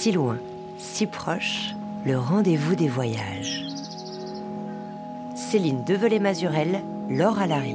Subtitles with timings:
[0.00, 0.38] Si loin,
[0.78, 1.74] si proche,
[2.06, 3.64] le rendez-vous des voyages.
[5.34, 7.74] Céline Develay-Mazurel, Laure Alary.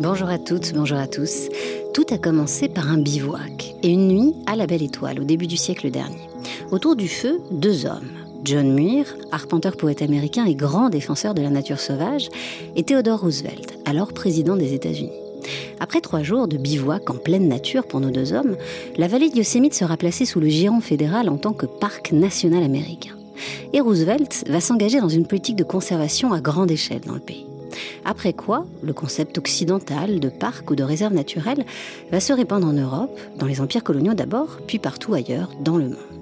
[0.00, 1.48] Bonjour à toutes, bonjour à tous.
[1.94, 5.46] Tout a commencé par un bivouac et une nuit à la Belle Étoile au début
[5.46, 6.28] du siècle dernier.
[6.72, 8.23] Autour du feu, deux hommes.
[8.44, 12.28] John Muir, arpenteur poète américain et grand défenseur de la nature sauvage,
[12.76, 15.12] et Theodore Roosevelt, alors président des États-Unis.
[15.80, 18.56] Après trois jours de bivouac en pleine nature pour nos deux hommes,
[18.98, 22.62] la vallée de Yosemite sera placée sous le giron fédéral en tant que parc national
[22.62, 23.16] américain.
[23.72, 27.46] Et Roosevelt va s'engager dans une politique de conservation à grande échelle dans le pays.
[28.04, 31.64] Après quoi, le concept occidental de parc ou de réserve naturelle
[32.12, 35.88] va se répandre en Europe, dans les empires coloniaux d'abord, puis partout ailleurs dans le
[35.88, 36.13] monde.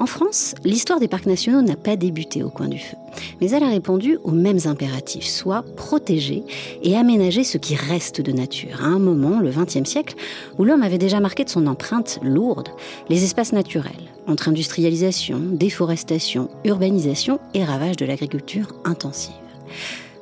[0.00, 2.96] En France, l'histoire des parcs nationaux n'a pas débuté au coin du feu,
[3.38, 6.42] mais elle a répondu aux mêmes impératifs, soit protéger
[6.82, 10.14] et aménager ce qui reste de nature, à un moment, le XXe siècle,
[10.56, 12.70] où l'homme avait déjà marqué de son empreinte lourde
[13.10, 13.92] les espaces naturels,
[14.26, 19.34] entre industrialisation, déforestation, urbanisation et ravage de l'agriculture intensive.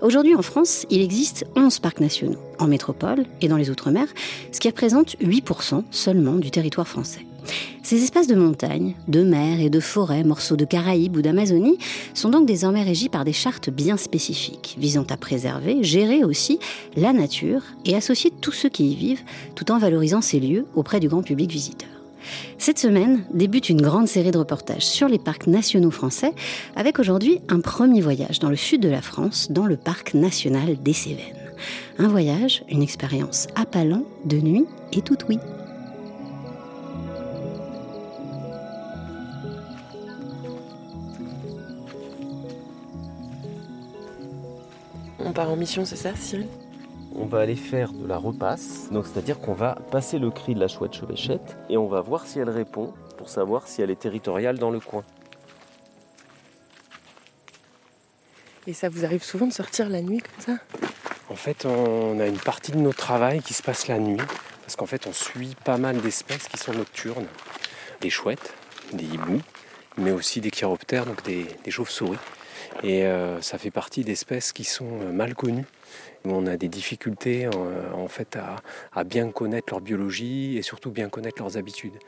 [0.03, 4.09] Aujourd'hui en France, il existe 11 parcs nationaux, en métropole et dans les Outre-mer,
[4.51, 7.21] ce qui représente 8% seulement du territoire français.
[7.83, 11.79] Ces espaces de montagne, de mer et de forêt, morceaux de Caraïbes ou d'Amazonie,
[12.15, 16.59] sont donc désormais régis par des chartes bien spécifiques, visant à préserver, gérer aussi
[16.97, 19.23] la nature et associer tous ceux qui y vivent,
[19.55, 21.89] tout en valorisant ces lieux auprès du grand public visiteur.
[22.59, 26.35] Cette semaine débute une grande série de reportages sur les parcs nationaux français,
[26.77, 30.77] avec aujourd'hui un premier voyage dans le sud de la France, dans le parc national
[30.83, 31.23] des Cévennes.
[31.99, 35.39] Un voyage, une expérience appalant de nuit et tout oui.
[45.29, 46.47] On part en mission, c'est ça, Cyril?
[47.15, 48.89] On va aller faire de la repasse.
[48.91, 52.27] Donc c'est-à-dire qu'on va passer le cri de la chouette chevêchette et on va voir
[52.27, 55.05] si elle répond pour savoir si elle est territoriale dans le coin.
[58.67, 60.63] Et ça vous arrive souvent de sortir la nuit comme ça?
[61.29, 64.23] En fait, on a une partie de notre travail qui se passe la nuit
[64.63, 67.27] parce qu'en fait, on suit pas mal d'espèces qui sont nocturnes.
[68.01, 68.55] Des chouettes,
[68.95, 69.43] des hiboux,
[69.99, 72.17] mais aussi des chiroptères, donc des, chauves-souris.
[72.83, 75.67] Et euh, ça fait partie d'espèces qui sont euh, mal connues
[76.25, 78.37] on a des difficultés euh, en, fait
[78.93, 81.99] à, bien connaître leur biologie et surtout bien connaître leurs habitudes.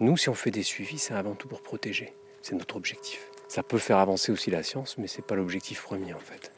[0.00, 2.12] Nous, si on fait des suivis, c'est avant tout pour protéger.
[2.42, 3.26] C'est notre objectif.
[3.48, 6.52] Ça peut faire avancer aussi la science, mais ce n'est pas l'objectif premier en fait.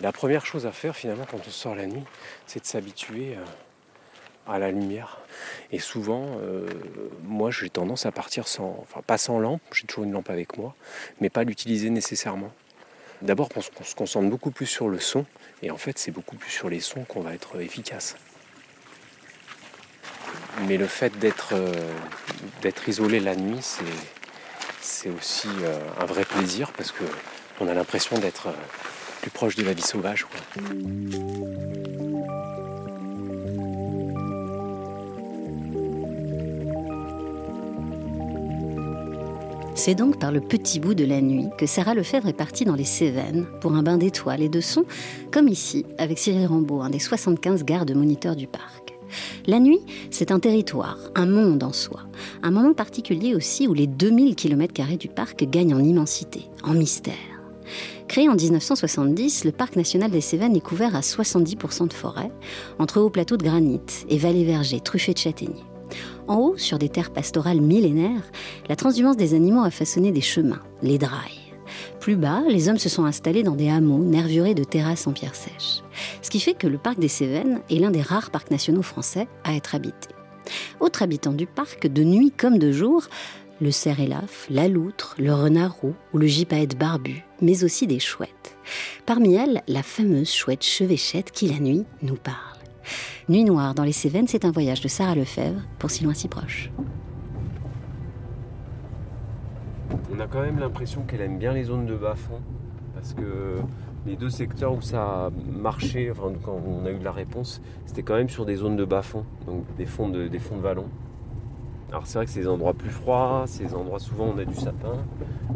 [0.00, 2.04] La première chose à faire finalement quand on sort la nuit,
[2.46, 3.44] c'est de s'habituer euh,
[4.48, 5.18] à la lumière.
[5.72, 6.68] Et souvent, euh,
[7.24, 10.56] moi j'ai tendance à partir sans, enfin pas sans lampe, j'ai toujours une lampe avec
[10.56, 10.74] moi,
[11.20, 12.52] mais pas l'utiliser nécessairement.
[13.22, 15.24] D'abord on se concentre beaucoup plus sur le son,
[15.62, 18.16] et en fait c'est beaucoup plus sur les sons qu'on va être efficace.
[20.66, 21.72] Mais le fait d'être euh,
[22.86, 23.60] isolé la nuit,
[24.80, 28.48] c'est aussi euh, un vrai plaisir parce qu'on a l'impression d'être
[29.20, 30.26] plus proche de la vie sauvage.
[39.86, 42.74] C'est donc par le petit bout de la nuit que Sarah Lefebvre est partie dans
[42.74, 44.84] les Cévennes pour un bain d'étoiles et de sons,
[45.30, 48.94] comme ici avec Cyril Rambaud, un des 75 gardes moniteurs du parc.
[49.46, 49.78] La nuit,
[50.10, 52.00] c'est un territoire, un monde en soi,
[52.42, 57.14] un moment particulier aussi où les 2000 km du parc gagnent en immensité, en mystère.
[58.08, 62.32] Créé en 1970, le parc national des Cévennes est couvert à 70% de forêt,
[62.80, 65.75] entre hauts plateaux de granit et vallées vergers truffées de châtaigniers.
[66.28, 68.30] En haut, sur des terres pastorales millénaires,
[68.68, 71.52] la transhumance des animaux a façonné des chemins, les drailles.
[72.00, 75.34] Plus bas, les hommes se sont installés dans des hameaux nervurés de terrasses en pierre
[75.34, 75.82] sèche.
[76.22, 79.28] Ce qui fait que le parc des Cévennes est l'un des rares parcs nationaux français
[79.44, 80.08] à être habité.
[80.80, 83.04] Autres habitants du parc, de nuit comme de jour,
[83.60, 88.00] le cerf élaf, la loutre, le renard roux ou le gypaète barbu, mais aussi des
[88.00, 88.56] chouettes.
[89.06, 92.55] Parmi elles, la fameuse chouette chevêchette qui la nuit nous parle.
[93.28, 96.28] Nuit noire dans les Cévennes, c'est un voyage de Sarah Lefebvre pour si loin si
[96.28, 96.70] proche.
[100.14, 102.38] On a quand même l'impression qu'elle aime bien les zones de bas-fond
[102.94, 103.56] parce que
[104.06, 107.60] les deux secteurs où ça a marché, enfin quand on a eu de la réponse,
[107.84, 110.62] c'était quand même sur des zones de bas-fond, donc des fonds de, des fonds de
[110.62, 110.86] vallon.
[111.90, 114.54] Alors c'est vrai que c'est des endroits plus froids, ces endroits souvent on a du
[114.54, 114.98] sapin,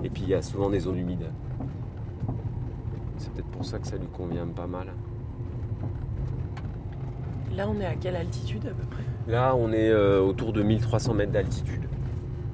[0.03, 1.31] et puis il y a souvent des zones humides.
[3.17, 4.89] C'est peut-être pour ça que ça lui convient pas mal.
[7.57, 9.03] Là, on est à quelle altitude à peu près?
[9.33, 11.83] Là, on est euh, autour de 1300 mètres d'altitude.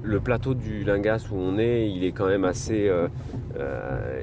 [0.03, 2.91] le plateau du Lingas où on est, il est quand même assez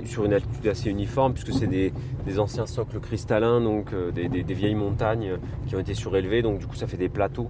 [0.06, 1.92] sur une altitude assez uniforme puisque c'est des,
[2.40, 5.34] anciens socles cristallins, donc des, vieilles montagnes
[5.68, 7.50] qui ont été surélevées, donc du coup ça fait des plateaux.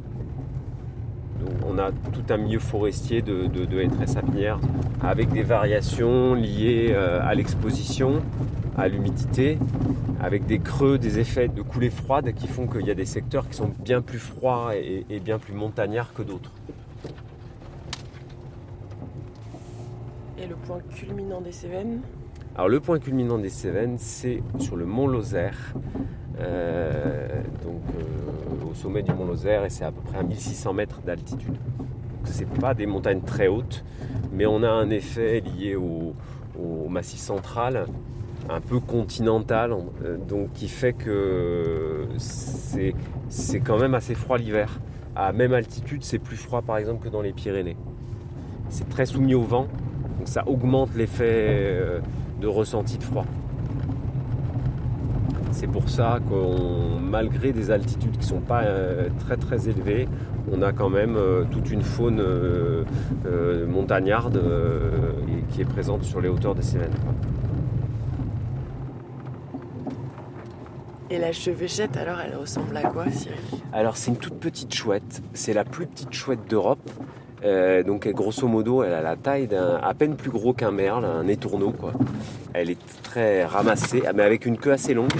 [1.69, 4.59] on a tout un milieu forestier de, de, de sapinières
[5.03, 8.23] avec des variations liées à l'exposition,
[8.77, 9.57] à l'humidité,
[10.21, 13.47] avec des creux, des effets de coulées froides qui font qu'il y a des secteurs
[13.47, 16.51] qui sont bien plus froids et, bien plus montagnards que d'autres.
[20.41, 22.01] Et le point culminant des Cévennes
[22.55, 25.73] Alors le point culminant des Cévennes, c'est sur le mont Lozère,
[26.39, 30.73] euh, donc euh, au sommet du mont Lozère, et c'est à peu près à 1600
[30.73, 31.55] mètres d'altitude.
[32.25, 33.83] Ce pas des montagnes très hautes,
[34.31, 36.13] mais on a un effet lié au
[36.89, 37.85] massif central
[38.49, 39.71] un peu continental,
[40.03, 42.93] euh, donc qui fait que c'est,
[43.59, 44.79] quand même assez froid l'hiver.
[45.15, 47.77] À même altitude, c'est plus froid par exemple que dans les Pyrénées.
[48.69, 49.67] C'est très soumis au vent,
[50.17, 51.99] donc ça augmente l'effet euh,
[52.41, 53.25] de ressenti de froid.
[55.51, 60.07] C'est pour ça que malgré des altitudes qui ne sont pas euh, très très élevées,
[60.51, 61.17] on a quand même
[61.51, 62.21] toute une faune
[63.69, 64.41] montagnarde
[65.49, 66.91] qui est présente sur les hauteurs des Cévennes.
[71.13, 73.37] Et la chevêchette, alors, elle ressemble à quoi, Cyril?
[73.71, 75.21] Alors, c'est une toute petite chouette.
[75.35, 76.89] C'est la plus petite chouette d'Europe.
[77.43, 81.05] Euh, donc, grosso modo, elle a la taille d'un à peine plus gros qu'un merle,
[81.05, 81.93] un étourneau, quoi.
[82.53, 85.11] Elle est très ramassée, mais avec une queue assez longue,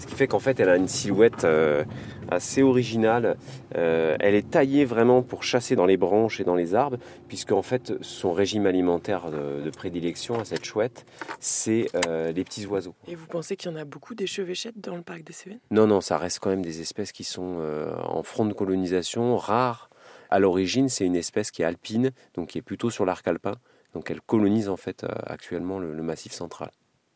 [0.00, 1.84] ce qui fait qu'en fait, elle a une silhouette euh,
[2.30, 3.36] assez originale.
[3.76, 6.96] Euh, elle est taillée vraiment pour chasser dans les branches et dans les arbres,
[7.28, 11.04] puisque en fait son régime alimentaire de, prédilection à cette chouette,
[11.40, 11.86] c'est
[12.34, 12.94] les petits oiseaux.
[13.06, 15.60] Et vous pensez qu'il y en a beaucoup d'échevêchettes dans le parc des Cévennes?
[15.70, 17.58] Non, non, ça reste quand même des espèces qui sont
[18.02, 19.87] en front de colonisation, rares.
[20.30, 23.54] À l'origine, c'est une espèce qui est alpine, donc qui est plutôt sur l'arc alpin.
[23.94, 26.70] Donc elle colonise en fait actuellement le, le massif central.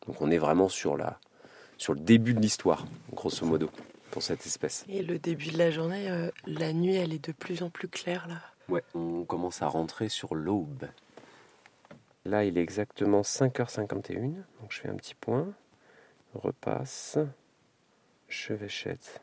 [0.07, 1.19] Donc on est vraiment sur, la,
[1.77, 3.69] sur le début de l'histoire, grosso modo
[4.21, 4.85] cette espèce.
[4.89, 7.87] Et le début de la journée, euh, la nuit, elle est de plus en plus
[7.87, 8.41] claire là.
[8.69, 10.87] Ouais, on commence à rentrer sur l'aube.
[12.25, 15.51] Là, il est exactement 5h51, donc je fais un petit point,
[16.33, 17.17] repasse,
[18.29, 19.21] chevêchette.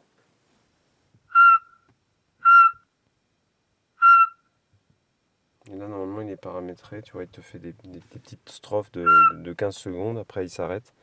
[5.77, 7.03] Là, normalement, il est paramétré.
[7.03, 10.19] Tu vois, il te fait des, petites strophes de, de, 15 secondes.
[10.19, 10.95] Après, il s'arrête.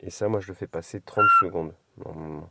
[0.00, 1.74] Et ça, moi, je le fais passer 30 secondes,
[2.04, 2.50] normalement.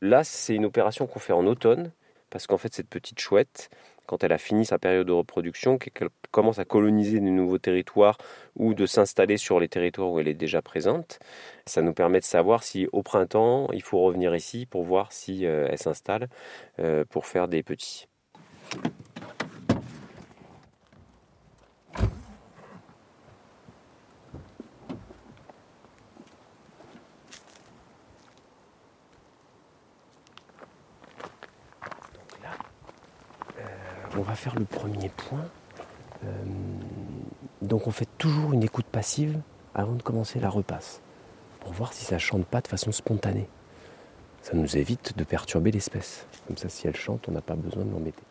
[0.00, 1.92] Là, c'est une opération qu'on fait en automne,
[2.28, 3.70] parce qu'en fait, cette petite chouette,
[4.06, 8.18] quand elle a fini sa période de reproduction, qu'elle commence à coloniser de nouveaux territoires
[8.56, 11.18] ou de s'installer sur les territoires où elle est déjà présente,
[11.66, 15.46] ça nous permet de savoir si au printemps, il faut revenir ici pour voir si
[15.46, 16.28] euh, elle s'installe
[16.78, 18.06] euh, pour faire des petits.
[34.50, 35.44] Le premier point.
[36.24, 36.28] Euh,
[37.60, 39.40] donc on fait toujours une écoute passive
[39.74, 41.00] avant de commencer la repasse,
[41.60, 43.48] pour voir si ça chante pas de façon spontanée.
[44.42, 46.26] Ça nous évite de perturber l'espèce.
[46.46, 48.22] Comme ça, si elle chante, on n'a pas besoin de l'embêter.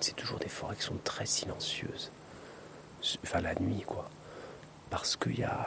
[0.00, 0.76] c'est toujours des forêts
[1.30, 2.10] silencieuses.
[3.22, 4.10] Enfin, la nuit, quoi.
[4.90, 5.66] Parce qu'il y a,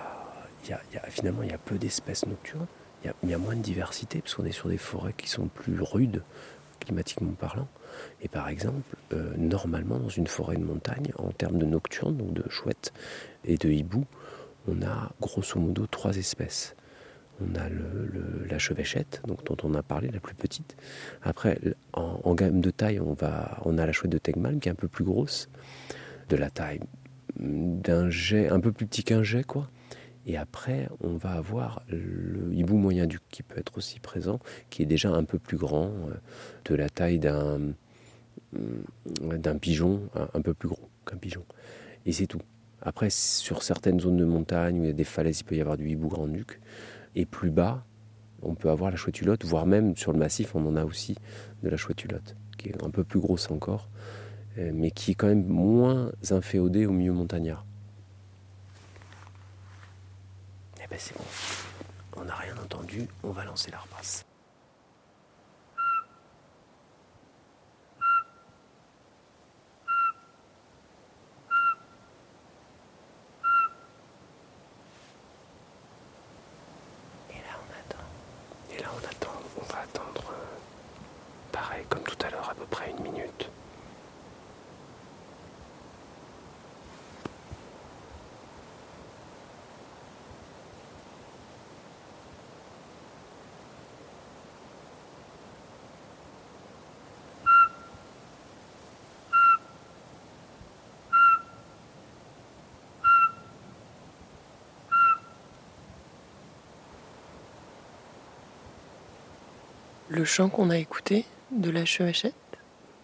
[1.10, 2.68] finalement, il y a peu d'espèces nocturnes.
[3.04, 5.82] Il y, a, moins de diversité, parce qu'on est sur des forêts qui sont plus
[5.82, 6.24] rudes,
[6.80, 7.68] climatiquement parlant.
[8.22, 12.34] Et par exemple, euh, normalement, dans une forêt de montagne, en termes de nocturnes, donc
[12.34, 12.94] de chouettes
[13.44, 14.06] et de hiboux,
[14.68, 16.76] on a grosso modo trois espèces.
[17.44, 17.70] On a
[18.50, 20.76] la chevêchette, donc, dont on a parlé, la plus petite.
[21.22, 21.60] Après,
[21.94, 24.88] en, gamme de taille, on, va, a la chouette de Tegmalm qui est un peu
[24.88, 25.50] plus grosse,
[26.30, 26.80] de la taille
[27.38, 29.70] d'un jet, un peu plus petit qu'un jet, quoi.
[30.26, 34.82] Et après, on va avoir le hibou moyen duc qui peut être aussi présent, qui
[34.82, 36.14] est déjà un peu plus grand, euh,
[36.66, 37.60] de la taille d'un
[39.20, 41.44] d'un pigeon, un, peu plus gros qu'un pigeon.
[42.06, 42.42] Et c'est tout.
[42.82, 45.62] Après, sur certaines zones de montagne où il y a des falaises, il peut y
[45.62, 46.60] avoir du hibou grand duc.
[47.16, 47.86] Et plus bas,
[48.42, 51.16] on peut avoir la chouette hulotte, voire même sur le massif, on en a aussi
[51.62, 53.88] de la chouette hulotte, qui est un peu plus grosse encore,
[54.58, 57.66] euh, mais qui est quand même moins inféodée au milieu montagnard.
[60.78, 61.24] Eh ben c'est bon,
[62.18, 64.26] on n'a rien entendu, on va lancer la repasse.
[110.16, 112.36] Le chant qu'on a écouté de la chevachette,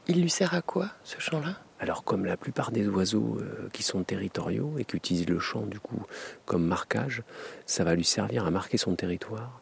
[0.07, 1.55] il lui sert à quoi ce chant-là?
[1.79, 5.65] Alors comme la plupart des oiseaux euh, qui sont territoriaux et qui utilisent le chant
[5.65, 6.03] du coup
[6.45, 7.23] comme marquage,
[7.65, 9.59] ça va lui servir à marquer son territoire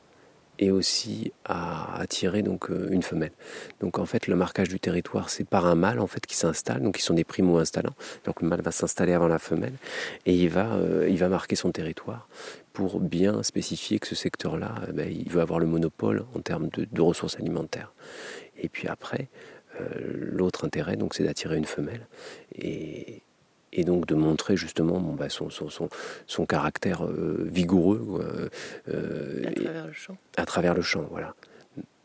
[0.60, 3.32] et aussi à attirer donc euh, une femelle.
[3.80, 6.82] Donc en fait le marquage du territoire c'est par un mâle en fait qui s'installe,
[6.82, 7.96] donc ils sont des primo installants.
[8.26, 9.74] Donc le mâle va s'installer avant la femelle
[10.26, 12.28] et il va euh, il va marquer son territoire
[12.78, 17.02] pour bien spécifier que ce secteur-là, ben, il veut avoir le monopole en termes de,
[17.02, 17.92] ressources alimentaires.
[18.56, 19.30] Et puis après,
[19.82, 22.08] euh, l'autre intérêt, donc, c'est d'attirer une femelle
[22.54, 23.24] et,
[23.84, 28.50] donc de montrer justement bon, bah, son, son, caractère euh, vigoureux
[28.90, 30.18] euh, à travers le champ.
[30.38, 31.36] À travers le champ, voilà.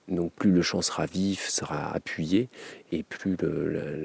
[0.09, 2.49] Donc plus le champ sera vif, sera appuyé,
[2.91, 3.37] et plus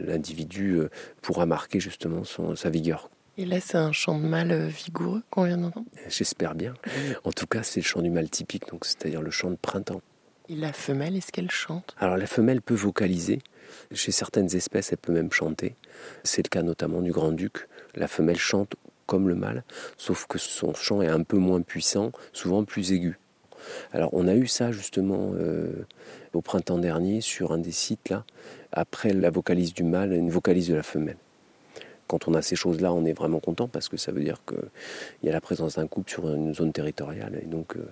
[0.05, 0.79] l'individu
[1.21, 3.09] pourra marquer justement son, sa vigueur.
[3.39, 5.85] Et là, c'est un chant de mâle vigoureux qu'on vient d'entendre?
[6.07, 6.73] J'espère bien.
[7.23, 10.01] En tout cas, c'est le chant du mâle typique, donc c'est-à-dire le chant de printemps.
[10.49, 11.93] Et la femelle, est-ce qu'elle chante?
[11.99, 13.39] Alors la femelle peut vocaliser,
[13.93, 15.75] chez certaines espèces, elle peut même chanter.
[16.23, 17.67] C'est le cas notamment du grand-duc.
[17.95, 18.75] La femelle chante
[19.07, 19.63] comme le mâle,
[19.97, 23.17] sauf que son chant est un peu moins puissant, souvent plus aigu.
[23.91, 25.85] Alors on a eu ça justement euh,
[26.33, 28.25] au printemps dernier sur un des sites là,
[28.71, 31.17] après la vocalise du mâle, une vocalise de la femelle.
[32.07, 34.69] Quand on a ces choses-là, on est vraiment content parce que ça veut dire qu'il
[35.23, 37.85] y a la présence d'un couple sur une zone territoriale et donc euh,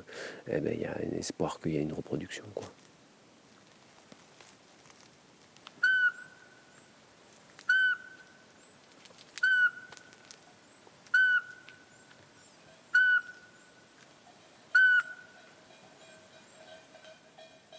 [0.48, 2.46] eh ben, il y a un espoir qu'il y ait une reproduction.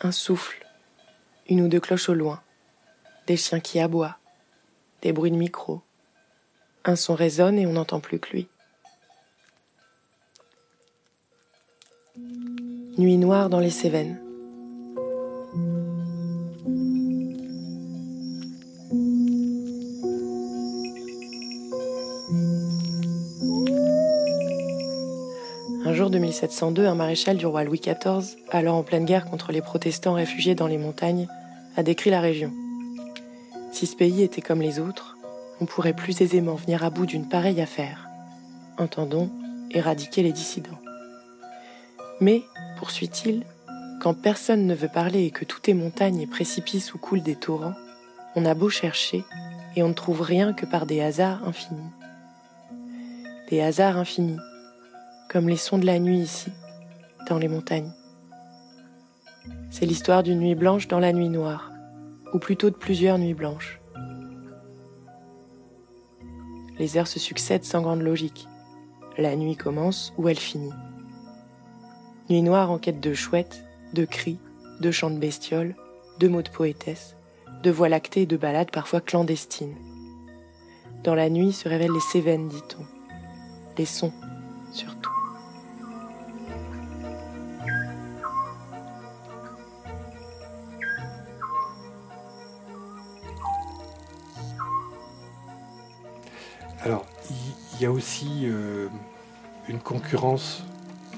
[0.07, 0.65] Un souffle,
[1.49, 2.41] une ou deux cloches au loin,
[3.27, 4.17] des chiens qui aboient,
[5.03, 5.83] des bruits de micro.
[6.85, 8.47] Un son résonne et on n'entend plus que lui.
[12.97, 14.26] Nuit noire dans les Cévennes.
[26.27, 30.57] 1702, un maréchal du roi Louis XIV, alors en pleine guerre contre les protestants réfugiés
[30.57, 31.29] dans les montagnes,
[31.77, 32.53] a décrit la région.
[33.71, 35.17] Si ce pays était comme les autres,
[35.61, 38.09] on pourrait plus aisément venir à bout d'une pareille affaire.
[38.77, 39.31] Entendons,
[39.71, 40.81] éradiquer les dissidents.
[42.21, 42.43] Mais,
[42.77, 43.45] poursuit-il,
[44.03, 47.37] quand personne ne veut parler et que tout est montagne et précipice où coulent des
[47.37, 47.75] torrents,
[48.35, 49.25] on a beau chercher
[49.77, 51.93] et on ne trouve rien que par des hasards infinis.
[53.49, 54.39] Des hasards infinis
[55.29, 56.51] comme les sons de la nuit ici,
[57.29, 57.93] dans les montagnes.
[59.71, 61.73] C'est l'histoire d'une nuit blanche dans la nuit noire,
[62.33, 63.81] ou plutôt de plusieurs nuits blanches.
[66.79, 68.49] Les heures se succèdent sans grande logique.
[69.19, 70.73] La nuit commence ou elle finit.
[72.29, 73.65] Nuit noire en quête de chouettes,
[73.95, 74.39] de cris,
[74.81, 75.75] de chants de bestioles,
[76.19, 77.15] de mots de poétesse,
[77.63, 79.77] de voix lactées et de ballades parfois clandestines.
[81.03, 82.85] Dans la nuit se révèlent les Cévennes, dit-on,
[83.79, 84.13] les sons
[84.77, 85.16] surtout.
[96.87, 97.05] Alors,
[97.75, 98.87] il y, a aussi euh,
[99.69, 100.63] une concurrence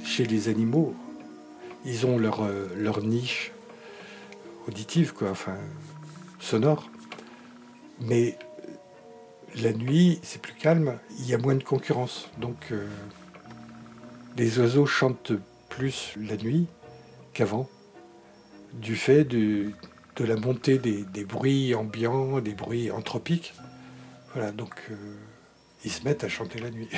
[0.02, 0.94] chez les animaux.
[1.84, 3.52] Ils ont leur, euh, leur niche
[4.66, 5.58] auditive, quoi, enfin,
[6.40, 6.88] sonore.
[8.00, 8.38] Mais
[9.56, 12.30] la nuit, c'est plus calme, il y a moins de concurrence.
[12.38, 12.88] Donc, euh,
[14.38, 15.34] les oiseaux chantent
[15.68, 16.66] plus la nuit
[17.34, 17.68] qu'avant,
[18.72, 19.72] du fait de,
[20.18, 23.52] la montée des, bruits ambiants, des bruits anthropiques.
[24.32, 24.90] Voilà, donc
[25.84, 26.88] ils se mettent à chanter la nuit.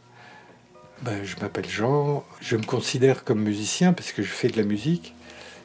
[1.02, 4.64] ben, je m'appelle Jean, je me considère comme musicien parce que je fais de la
[4.64, 5.14] musique,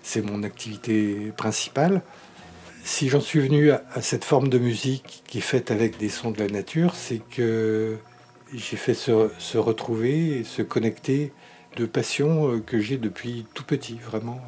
[0.04, 2.02] c'est mon activité principale.
[2.84, 6.32] Si j'en suis venu à, cette forme de musique qui est faite avec des sons
[6.32, 7.98] de la nature, c'est que
[8.54, 11.32] j'ai fait se, retrouver et se connecter
[11.78, 14.42] de passions euh, que j'ai depuis tout petit, vraiment.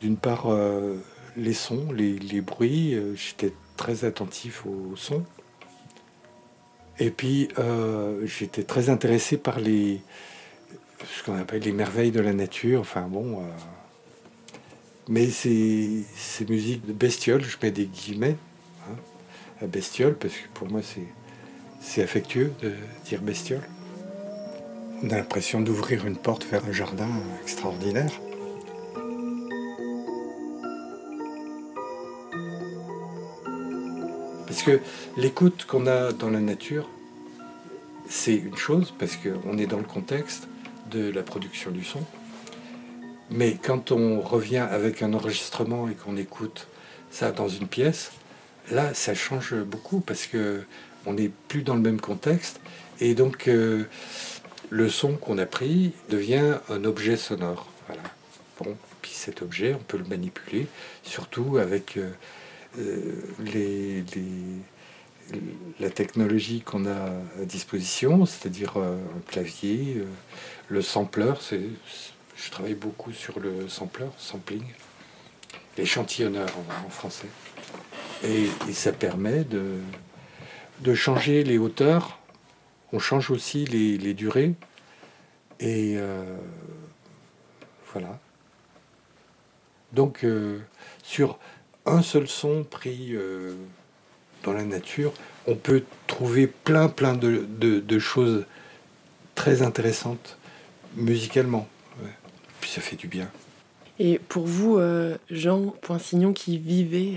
[0.00, 0.96] D'une part, euh,
[1.36, 5.24] les sons, les, bruits, euh, j'étais très attentif aux sons.
[6.98, 10.00] Et puis, euh, j'étais très intéressé par les,
[11.06, 12.80] ce qu'on appelle les merveilles de la nature.
[12.80, 13.42] Enfin bon, euh,
[15.08, 18.36] mais ces, ces musiques de bestioles, je mets des guillemets
[18.88, 18.96] hein,
[19.60, 20.80] à bestiole parce que pour moi
[21.80, 22.72] c'est affectueux de
[23.04, 23.62] dire bestiole.
[25.02, 27.08] On a l'impression d'ouvrir une porte vers un jardin
[27.42, 28.12] extraordinaire.
[34.64, 34.80] Que
[35.16, 36.88] l'écoute qu'on a dans la nature,
[38.08, 40.48] c'est une chose, parce qu'on est dans le contexte
[40.90, 42.02] de la production du son.
[43.30, 46.68] Mais quand on revient avec un enregistrement et qu'on écoute
[47.10, 48.12] ça dans une pièce,
[48.70, 50.64] là, ça change beaucoup parce que
[51.06, 52.60] on n'est plus dans le même contexte.
[53.00, 53.84] Et donc, euh,
[54.70, 57.68] le son qu'on a pris devient un objet sonore.
[58.58, 60.66] Bon, puis cet objet, on peut le manipuler,
[61.02, 62.10] surtout avec euh,
[62.78, 64.02] euh,
[65.80, 70.04] la technologie qu'on a à disposition, c'est-à-dire un clavier,
[70.68, 71.32] le sampler.
[71.50, 74.64] je travaille beaucoup sur le sampler, sampling,
[75.76, 76.48] l'échantillonneur
[76.86, 77.28] en, français.
[78.22, 82.18] Et, ça permet de, changer les hauteurs.
[82.92, 84.54] On change aussi les, durées.
[85.60, 86.36] Et euh,
[87.92, 88.18] voilà.
[89.92, 90.58] Donc, euh,
[91.02, 91.38] sur
[91.86, 93.54] un seul son pris euh,
[94.42, 95.12] dans la nature,
[95.46, 98.44] on peut trouver plein, plein de, choses
[99.34, 100.38] très intéressantes
[100.96, 101.68] musicalement.
[102.60, 103.28] Puis ça fait du bien.
[103.98, 104.80] Et pour vous,
[105.30, 107.14] Jean Poinsignon, qui vivait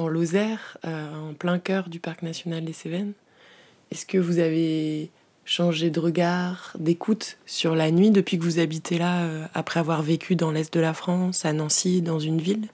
[0.00, 3.12] en Lozère, euh, en plein cœur du parc national des Cévennes.
[3.90, 5.10] Est-ce que vous avez
[5.44, 10.02] changé de regard, d'écoute sur la nuit depuis que vous habitez là, euh, après avoir
[10.02, 12.68] vécu dans l'est de la France, à Nancy, dans une ville?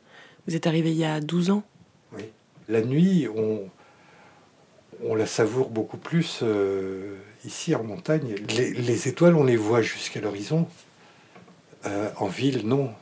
[0.46, 1.62] Vous êtes arrivé il y a 12 ans
[2.12, 2.24] Oui.
[2.68, 3.68] La nuit, on,
[5.04, 8.34] on la savoure beaucoup plus euh, ici en montagne.
[8.48, 10.68] Les, étoiles, on les voit jusqu'à l'horizon.
[11.84, 12.92] en ville, non.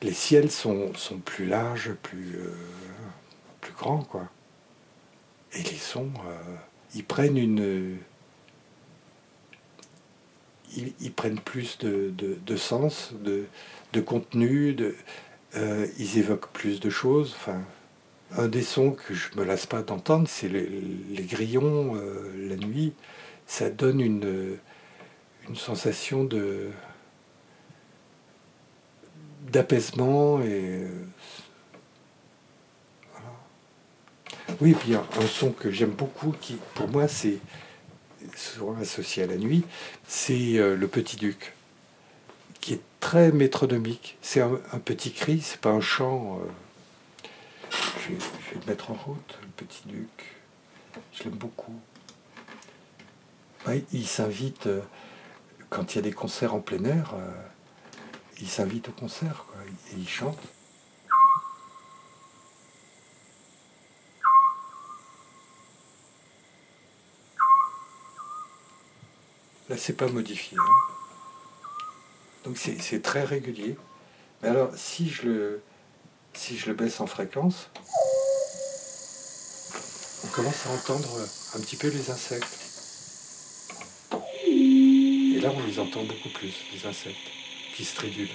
[0.00, 2.36] Les ciels sont, sont plus larges, plus,
[3.60, 4.28] plus grand, quoi.
[5.54, 6.56] Et les sons, euh,
[6.94, 7.98] ils prennent une.
[10.74, 13.44] Ils, prennent plus de, de, sens, de,
[13.92, 14.96] de contenu, de,
[15.56, 17.34] euh, ils évoquent plus de choses.
[17.36, 17.62] Enfin,
[18.36, 22.94] un des sons que je me lasse pas d'entendre, c'est les, grillons euh, la nuit.
[23.46, 24.56] Ça donne une,
[25.48, 26.28] une sensation
[29.50, 30.86] d'apaisement et
[34.62, 37.38] Oui, puis un, son que j'aime beaucoup, qui pour moi c'est
[38.36, 39.64] souvent associé à la nuit,
[40.06, 41.52] c'est euh, le Petit Duc,
[43.02, 44.16] très métronomique.
[44.22, 46.38] C'est un, petit cri, c'est pas un chant.
[46.40, 48.18] Euh, je, vais,
[48.54, 50.36] le mettre en route, le Petit Duc.
[51.12, 51.78] Je l'aime beaucoup.
[53.92, 54.80] il s'invite, euh,
[55.68, 57.14] quand il y a des concerts en plein air,
[58.40, 59.46] il s'invite au concert,
[59.90, 60.38] et il chante.
[69.68, 70.56] Là, c'est pas modifié.
[70.58, 71.01] Hein.
[72.44, 73.76] Donc c'est très régulier.
[74.42, 75.62] Mais alors, si je, le,
[76.34, 77.70] si je le baisse en fréquence,
[80.24, 81.20] on commence à entendre
[81.54, 82.58] un petit peu les insectes.
[84.12, 87.16] Et là, on les entend beaucoup plus, les insectes,
[87.74, 88.28] qui stridulent.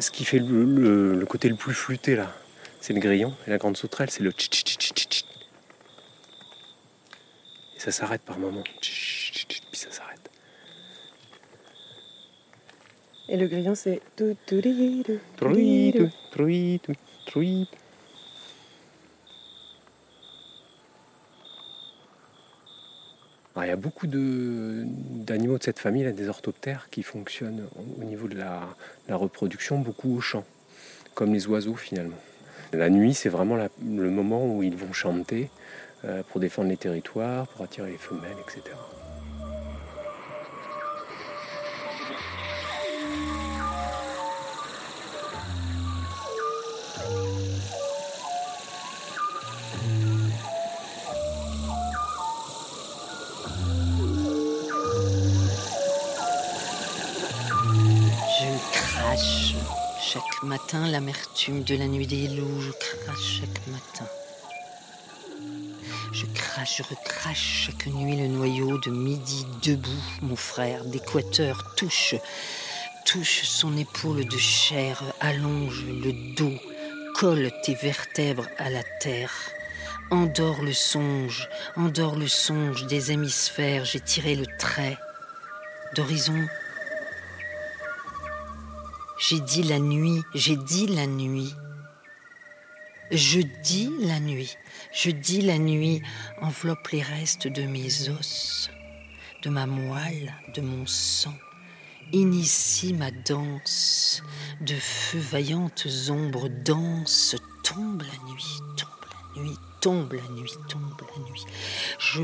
[0.00, 2.30] ce qui fait le, côté le plus flûté là,
[2.84, 3.32] c'est le grillon.
[3.46, 5.24] Et la grande sauterelle, c'est le tch
[7.76, 8.62] Et ça s'arrête par moment.
[8.82, 10.30] Puis ça s'arrête.
[13.30, 14.02] Et le grillon, c'est.
[23.56, 27.66] il y a beaucoup d'animaux de, cette famille, des orthoptères, qui fonctionnent
[27.98, 28.68] au niveau de la,
[29.08, 30.44] reproduction beaucoup au chant,
[31.14, 32.18] comme les oiseaux finalement.
[32.72, 35.50] La nuit, c'est vraiment le moment où ils vont chanter
[36.04, 38.76] euh, pour défendre les territoires, pour attirer les femelles, etc.
[60.42, 64.06] matin, l'amertume de la nuit des loups, je crache chaque matin.
[66.12, 69.90] Je crache, je recrache chaque nuit le noyau de midi debout,
[70.22, 72.14] mon frère d'équateur touche,
[73.04, 76.58] touche son épaule de chair, allonge le dos,
[77.16, 79.32] colle tes vertèbres à la terre.
[80.10, 84.98] Endors le songe, endors le songe des hémisphères, j'ai tiré le trait
[85.94, 86.46] d'horizon
[89.26, 91.54] j'ai dit la nuit, j'ai dit la nuit.
[93.10, 94.54] Je dis la nuit,
[94.92, 96.02] je dis la nuit,
[96.42, 98.70] enveloppe les restes de mes os,
[99.42, 101.34] de ma moelle, de mon sang.
[102.12, 104.22] Initie ma danse,
[104.60, 108.90] de feu vaillantes ombres danses, tombe la nuit, tombe
[109.36, 111.46] la nuit, tombe la nuit, tombe la nuit.
[111.98, 112.22] Je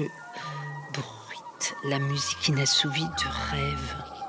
[0.93, 4.20] bruite la musique inassouvie de rêve.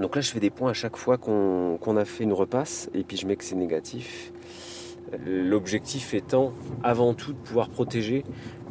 [0.00, 3.02] Donc là, je fais des points à chaque fois qu'on a fait une repasse, et
[3.02, 4.32] puis je mets que c'est négatif.
[5.26, 6.52] L'objectif étant
[6.82, 8.24] avant tout de pouvoir protéger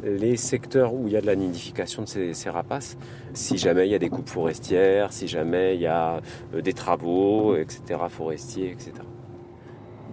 [0.04, 2.96] les secteurs où il y a de la nidification de ces, rapaces,
[3.34, 6.20] si jamais il y a des coupes forestières, si jamais il y a
[6.54, 8.92] euh, des travaux, etc., forestiers, etc.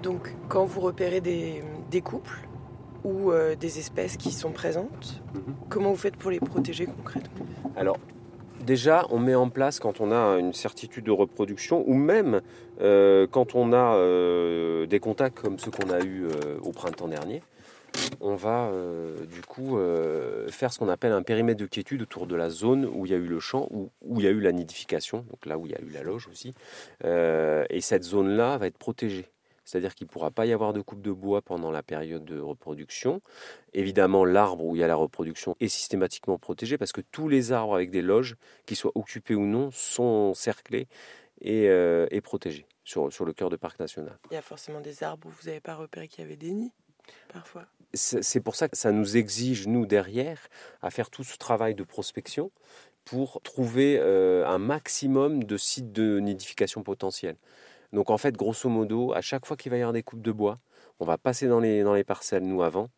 [0.02, 1.62] Donc quand vous repérez des,
[2.02, 2.48] couples
[3.06, 5.56] ou euh, des espèces qui sont présentes, mhm.
[5.70, 7.46] comment vous faites pour les protéger concrètement?
[7.78, 7.98] Alors
[8.66, 12.42] Déjà, on met en place quand on a une certitude de reproduction ou même
[12.82, 17.08] euh, quand on a euh, des contacts comme ceux qu'on a eus euh, au printemps
[17.08, 17.44] dernier,
[18.22, 18.72] on va
[19.32, 19.78] du coup
[20.50, 23.16] faire ce qu'on appelle un périmètre de quiétude autour de la zone où il y
[23.16, 25.66] a eu le champ, où, où il y a eu la nidification, donc là où
[25.66, 26.54] il y a eu la loge aussi.
[27.06, 29.30] et cette zone-là va être protégée
[29.66, 32.40] c'est-à-dire qu'il ne pourra pas y avoir de coupe de bois pendant la période de
[32.40, 33.22] reproduction.
[33.74, 37.52] Évidemment, l'arbre où il y a la reproduction est systématiquement protégé parce que tous les
[37.52, 40.88] arbres avec des loges, qu'ils soient occupés ou non, sont cerclés
[41.42, 44.18] et, euh, protégés sur, sur le cœur de parc national.
[44.32, 46.52] Il y a forcément des arbres où vous n'avez pas repéré qu'il y avait des
[46.52, 46.74] nids,
[47.34, 47.66] parfois.
[47.94, 50.50] C'est pour ça que ça nous exige, nous, derrière,
[50.82, 52.52] à faire tout ce travail de prospection
[53.06, 57.38] pour trouver euh, un maximum de sites de nidification potentiels.
[57.96, 60.34] Donc en fait, grosso modo, à chaque fois qu'il va y avoir des coupes de
[60.34, 60.60] bois,
[61.00, 62.90] on va passer dans les, parcelles, nous avant,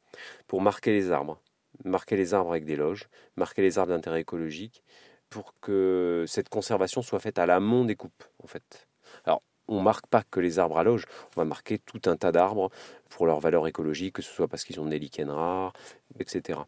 [0.47, 1.39] pour marquer les arbres.
[1.85, 4.83] Marquer les arbres avec des loges, marquer les arbres d'intérêt écologique,
[5.29, 8.87] pour que cette conservation soit faite à l'amont des coupes, en fait.
[9.23, 11.05] Alors, on ne marque pas que les arbres à loge,
[11.35, 12.71] on va marquer tout un tas d'arbres
[13.09, 15.73] pour leur valeur écologique, que ce soit parce qu'ils ont des lichens rares,
[16.19, 16.61] etc.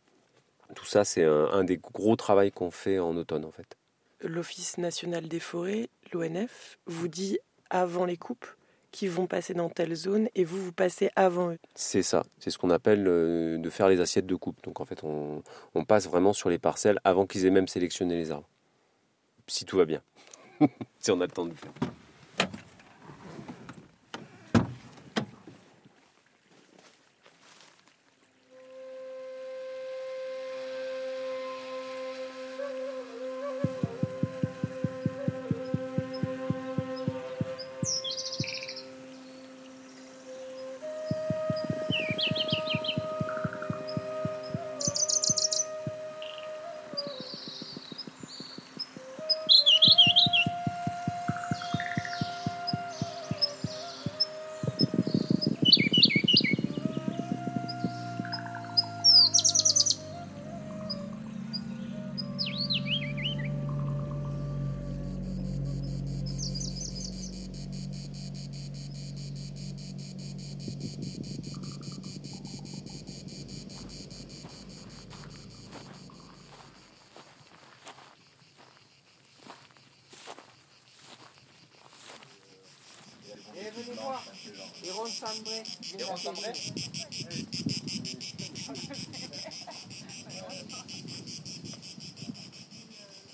[0.76, 3.76] Tout ça, c'est un, un des gros travaux qu'on fait en automne, en fait.
[4.22, 8.46] L'Office national des forêts, l'ONF, vous dit avant les coupes
[8.92, 11.60] qui vont passer dans telle zone et vous, vous passez avant eux.
[11.76, 14.64] C'est ça, c'est ce qu'on appelle euh, de faire les assiettes de coupe.
[14.64, 15.44] Donc en fait, on,
[15.76, 18.50] on passe vraiment sur les parcelles avant qu'ils aient même sélectionné les arbres.
[19.48, 20.02] Si tout va bien,
[21.00, 21.72] si on a le temps de le faire.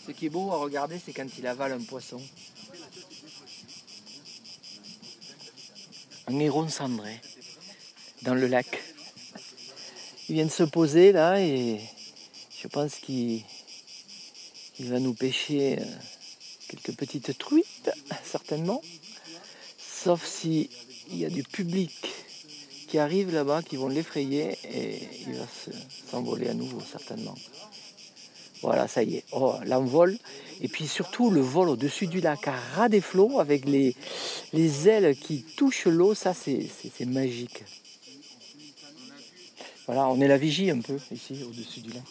[0.06, 2.22] Ce qui est beau à regarder, c'est quand il avale un poisson.
[6.28, 7.22] Un héron cendré
[8.24, 8.82] dans le lac.
[10.28, 11.80] Il vient de se poser là et
[12.60, 13.44] je pense qu'il
[14.80, 15.86] va nous pêcher euh,
[16.68, 17.92] quelques petites truites,
[18.24, 18.82] certainement.
[19.78, 20.70] Sauf si
[21.16, 21.92] il y a du public
[22.88, 25.48] qui arrive là-bas, qui vont l'effrayer et il va
[26.12, 27.36] s'envoler à nouveau certainement.
[28.62, 29.24] Voilà, ça y est.
[29.32, 30.18] Oh, l'envol.
[30.62, 33.96] Et puis surtout le vol au-dessus du lac à ras des flots avec les,
[34.54, 37.64] les ailes qui touchent l'eau, ça c'est magique.
[39.86, 42.04] Voilà, on est la vigie un peu ici au-dessus du lac.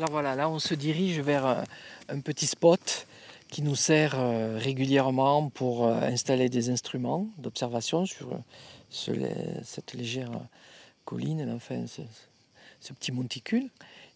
[0.00, 1.62] Alors voilà, là on se dirige vers euh,
[2.08, 3.06] un petit spot
[3.50, 8.30] qui nous sert euh, régulièrement pour euh, installer des instruments d'observation sur
[8.88, 10.30] cette légère
[11.04, 13.68] colline, enfin, ce, petit monticule.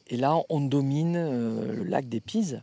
[0.09, 2.62] Et là, on domine le lac des Pises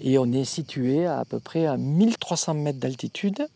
[0.00, 3.46] et on est situé à, à peu près à 1300 mètres d'altitude,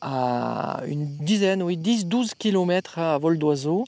[0.00, 3.84] à une dizaine, oui, 10-12 km à vol d'oiseau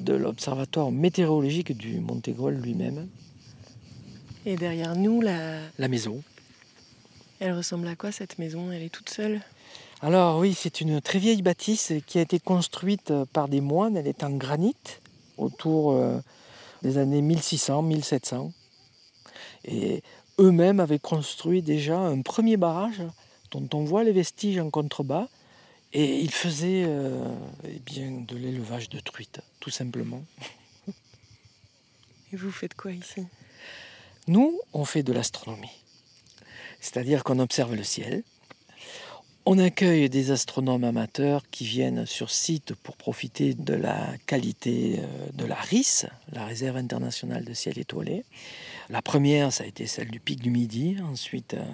[0.00, 3.06] de l'observatoire météorologique du Montégrol lui-même.
[4.46, 5.58] Et derrière nous, la...
[5.76, 6.22] La maison.
[7.40, 8.70] Elle ressemble à quoi cette maison?
[8.70, 9.40] Elle est toute seule?
[10.00, 13.96] Alors oui, c'est une très vieille bâtisse qui a été construite par des moines.
[13.96, 14.76] Elle est en granit
[15.36, 16.20] autour euh,
[16.82, 18.52] des années 1600-1700.
[19.64, 20.04] Et
[20.38, 23.02] eux-mêmes avaient construit déjà un premier barrage
[23.50, 25.26] dont on voit les vestiges en contrebas.
[25.92, 30.22] Et ils faisaient euh, eh bien, de l'élevage de truites, tout simplement.
[32.32, 33.26] Et vous faites quoi ici?
[34.28, 35.84] Nous, on fait de l'astronomie.
[36.80, 38.22] C'est-à-dire qu'on observe le ciel.
[39.48, 45.06] On accueille des astronomes amateurs qui viennent sur site pour profiter de la qualité euh,
[45.34, 48.24] de la RIS, la Réserve internationale de ciel étoilé.
[48.90, 50.96] La première, ça a été celle du Pic du Midi.
[51.00, 51.64] Ensuite, euh,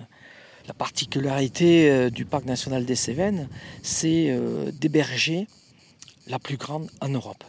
[0.68, 3.48] la particularité euh, du Parc national des Cévennes,
[3.82, 4.38] c'est
[4.78, 5.46] d'héberger
[6.26, 7.42] la plus grande en Europe.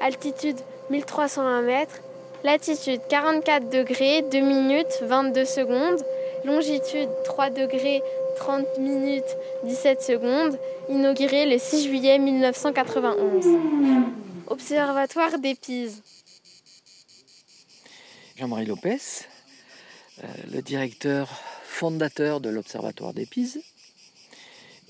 [0.00, 0.56] Altitude
[0.90, 2.00] 1301 mètres,
[2.42, 6.02] latitude 44 degrés 2 minutes 22 secondes,
[6.44, 8.02] longitude 3 degrés
[8.36, 10.58] 30 minutes 17 secondes,
[10.88, 13.46] inauguré le 6 juillet 1991.
[14.46, 16.02] Observatoire des Pises.
[18.36, 18.98] Jean-Marie Lopez,
[20.24, 21.28] euh, le directeur
[21.62, 23.60] fondateur de l'Observatoire des Pises.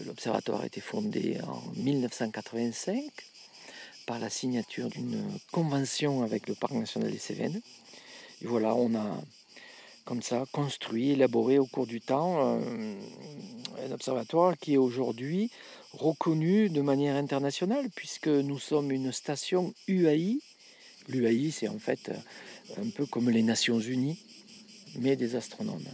[0.06, 3.02] L'Observatoire a été fondé en 1985
[4.10, 7.60] par la signature d'une convention avec le Parc national des Cévennes.
[8.42, 9.22] Et voilà, on a
[10.04, 12.94] comme ça construit, élaboré au cours du temps euh,
[13.86, 15.52] un observatoire qui est aujourd'hui
[15.92, 20.40] reconnu de manière internationale puisque nous sommes une station UAI.
[21.06, 22.10] L'UAI, c'est en fait
[22.78, 24.18] un peu comme les Nations Unies,
[24.96, 25.86] mais des astronomes.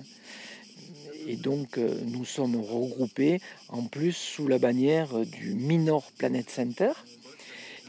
[1.27, 6.93] Et donc, euh, nous sommes regroupés en plus sous la bannière du Minor Planet Center,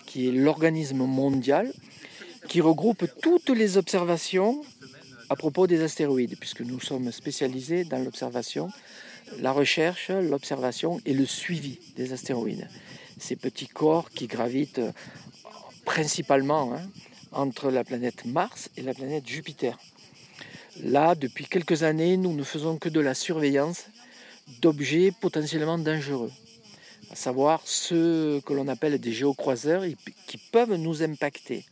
[0.07, 1.71] qui est l'organisme mondial
[2.47, 4.63] qui regroupe toutes les observations
[5.29, 8.69] à propos des astéroïdes, puisque nous sommes spécialisés dans l'observation,
[9.39, 12.67] la recherche, l'observation et le suivi des astéroïdes.
[13.19, 14.81] Ces petits corps qui gravitent
[15.83, 16.89] principalement hein,
[17.33, 19.77] entre la planète Mars et la planète Jupiter.
[20.83, 23.87] Là, depuis quelques années, nous ne faisons que de la surveillance
[24.61, 26.31] d'objets potentiellement dangereux
[27.11, 29.83] à savoir ceux que l'on appelle des géocroiseurs
[30.27, 31.65] qui peuvent nous impacter,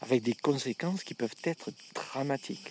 [0.00, 2.70] avec des conséquences qui peuvent être dramatiques.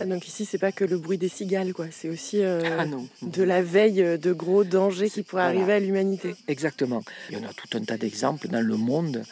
[0.00, 1.86] Ah, donc ici, c'est pas que le bruit des cigales, quoi.
[1.90, 2.86] C'est aussi euh, ah,
[3.22, 6.34] de la veille de gros dangers qui pourraient arriver à l'humanité.
[6.48, 7.02] Exactement.
[7.30, 9.24] Il y en a tout un tas d'exemples dans le monde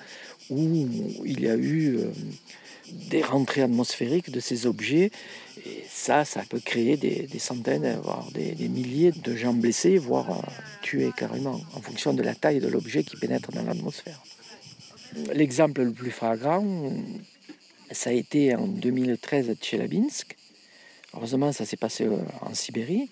[0.51, 0.59] où
[1.25, 2.13] il y a eu euh,
[2.93, 5.11] des rentrées atmosphériques de ces objets.
[5.67, 10.43] Et ça, ça peut créer des, centaines, voire des, milliers de gens blessés, voire euh,
[10.83, 14.23] tués carrément, en fonction de la taille de l'objet qui pénètre dans l'atmosphère.
[15.35, 16.65] L'exemple le plus flagrant,
[17.91, 20.37] ça a été en 2013 à Tchelabinsk.
[21.15, 23.11] Heureusement, ça s'est passé euh, en Sibérie,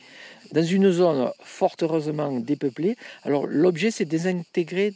[0.53, 2.97] dans une zone fort heureusement dépeuplée.
[3.25, 4.95] Alors l'objet s'est désintégré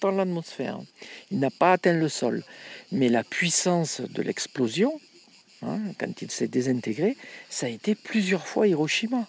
[0.00, 0.80] dans l'atmosphère.
[1.30, 2.42] Il n'a pas atteint le sol.
[2.92, 5.00] Mais la puissance de l'explosion,
[5.62, 7.16] hein, quand il s'est désintégré,
[7.48, 9.28] ça a été plusieurs fois Hiroshima.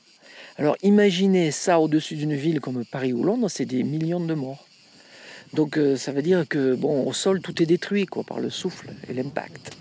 [0.58, 4.66] Alors imaginez ça au-dessus d'une ville comme Paris ou Londres, c'est des millions de morts.
[5.54, 8.50] Donc euh, ça veut dire que bon, au sol tout est détruit quoi, par le
[8.50, 9.72] souffle et l'impact.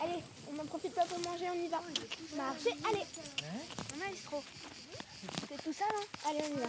[0.00, 1.80] Allez, on n'en profite pas pour manger, on y va.
[2.36, 3.04] Marchez, allez.
[4.24, 4.42] trop.
[5.48, 6.30] C'est tout ça là?
[6.30, 6.68] Allez, on y va.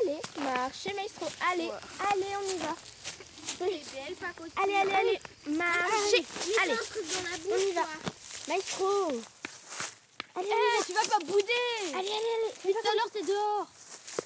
[0.00, 1.26] Allez, marchez maestro.
[1.50, 1.70] Allez,
[2.10, 2.74] allez, on y va.
[3.60, 6.24] Allez, allez, allez, marchez.
[6.62, 6.78] Allez,
[7.50, 7.86] on y va.
[8.48, 9.08] Maestro.
[10.34, 11.44] Allez, hey, tu vas pas bouder.
[11.94, 12.52] Allez, allez, allez.
[12.54, 13.68] Depuis tout à l'heure, t'es dehors.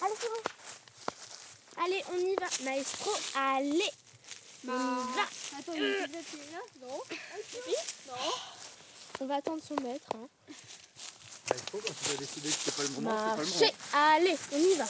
[0.03, 0.43] Allez, c'est bon.
[1.85, 2.47] Allez, on y va.
[2.65, 3.93] Maestro, allez.
[4.67, 5.27] On y va.
[5.59, 5.77] Attends,
[6.81, 7.01] Non.
[8.09, 8.15] Non.
[9.21, 10.09] On va attendre son maître.
[10.15, 10.29] Hein.
[13.93, 14.85] Allez, on y va.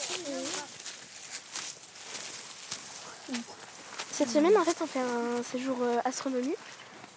[4.13, 6.55] Cette semaine, en fait, on fait un séjour euh, astronomie.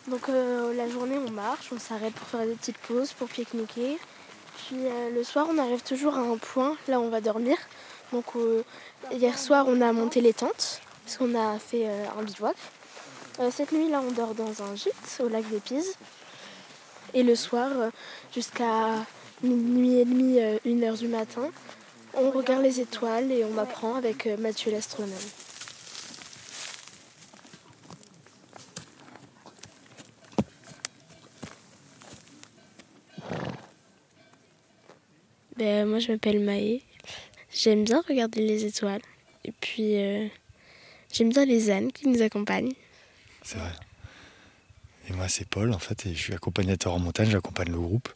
[0.08, 3.98] Donc euh, la journée on marche, on s'arrête pour faire des petites pauses, pour pique-niquer.
[4.58, 7.58] Puis euh, le soir on arrive toujours à un point, là on va dormir.
[8.12, 8.26] Donc
[9.12, 12.56] hier soir on a monté les tentes, parce qu'on a fait un bivouac.
[13.52, 15.82] Cette nuit là on dort dans un gîte au lac des.
[17.14, 17.70] Et le soir
[18.34, 19.06] jusqu'à
[19.44, 21.52] minuit et demi, euh, une heure du matin,
[22.14, 25.14] on regarde les étoiles et on apprend avec euh, Mathieu l'astronome.
[35.58, 36.82] Ben, moi, je m'appelle Maë.
[37.52, 39.02] J'aime bien regarder les étoiles.
[39.46, 40.28] Et puis, euh,
[41.12, 42.74] j'aime bien les ânes qui nous accompagnent.
[43.44, 43.72] C'est vrai.
[45.10, 48.10] Et moi, c'est Paul, en fait, et je suis accompagnateur en montagne, j'accompagne le groupe.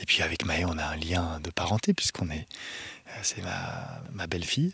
[0.00, 2.46] Et puis avec Maë, on a un lien de parenté, puisqu'on est.
[3.08, 4.72] euh, C'est ma, ma belle-fille.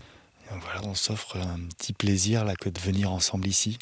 [0.51, 3.79] Donc voilà, on s'offre un petit plaisir là que de venir ensemble ici.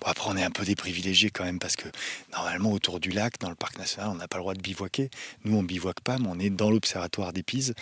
[0.00, 1.88] Bon, après, on est un peu des privilégiés quand même, parce que
[2.32, 5.10] normalement, autour du lac, dans le parc national, on n'a pas le droit de bivouaquer.
[5.44, 7.74] Nous, on bivouaque pas, mais on est dans l'observatoire des Pises,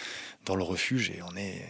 [0.44, 1.64] dans le refuge, et on est,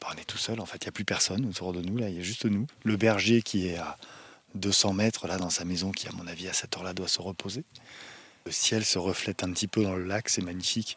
[0.00, 0.60] bah, on est tout seul.
[0.60, 2.44] En fait, il n'y a plus personne autour de nous, là, il y a juste
[2.44, 2.66] nous.
[2.84, 3.96] Le berger qui est à
[4.54, 7.20] 200 mètres, là, dans sa maison, qui, à mon avis, à cette heure-là, doit se
[7.22, 7.64] reposer.
[8.46, 10.96] Le ciel se reflète un petit peu dans le lac, c'est magnifique.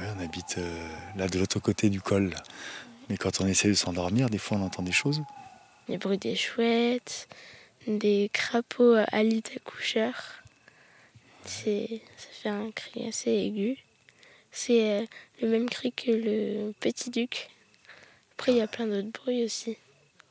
[0.00, 2.30] Ouais, on habite euh, là de l'autre côté du col.
[2.30, 2.42] là.
[3.10, 5.22] Mais quand on essaie de s'endormir, des fois on entend des choses.
[5.88, 7.28] Les bruits des chouettes,
[7.86, 10.42] des crapauds à lit accoucheurs.
[11.44, 13.76] C'est, ça fait un cri assez aigu.
[14.50, 15.06] C'est euh,
[15.42, 17.50] le même cri que le petit duc.
[18.32, 19.76] Après, il y a plein d'autres bruits aussi.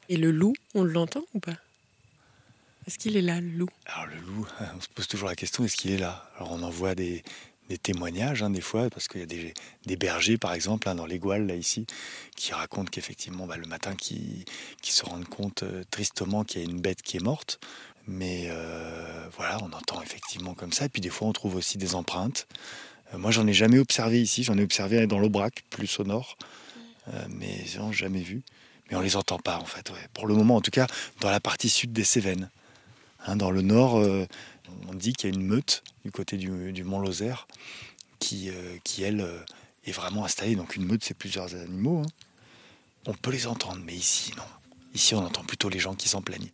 [0.09, 1.57] Et le loup, on l'entend ou pas?
[2.87, 3.69] Est-ce qu'il est là, le loup?
[3.85, 6.29] Alors le loup, on se pose toujours la question, est-ce qu'il est là?
[6.37, 7.23] Alors on envoie des,
[7.69, 9.53] des témoignages hein, des fois, parce qu'il y a
[9.85, 11.87] des, bergers par exemple, hein, dans les là ici,
[12.35, 14.45] qui racontent qu'effectivement bah, le matin, qui,
[14.81, 17.59] qui se rendent compte euh, tristement qu'il y a une bête qui est morte.
[18.07, 20.85] Mais euh, voilà, on entend effectivement comme ça.
[20.85, 22.47] Et puis des fois, on trouve aussi des empreintes.
[23.13, 24.43] Euh, moi, j'en ai jamais observé ici.
[24.43, 26.37] J'en ai observé dans l'Aubrac, plus au nord.
[27.13, 28.43] Euh, mais j'en ai jamais vu.
[28.89, 29.91] Mais on les entend pas, en fait.
[30.13, 30.87] Pour le moment, en tout cas,
[31.21, 32.49] dans la partie sud des Cévennes.
[33.25, 34.27] Hein, dans le nord, euh,
[34.87, 37.47] on dit qu'il y a une meute du côté du, du Mont Lozère
[38.19, 39.39] qui, euh, qui elle, euh,
[39.85, 40.55] est vraiment installée.
[40.55, 42.03] Donc une meute, c'est plusieurs animaux.
[42.05, 42.11] hein.
[43.07, 44.43] On peut les entendre, mais ici, non.
[44.93, 46.51] Ici, on entend plutôt les gens qui s'en plaignent.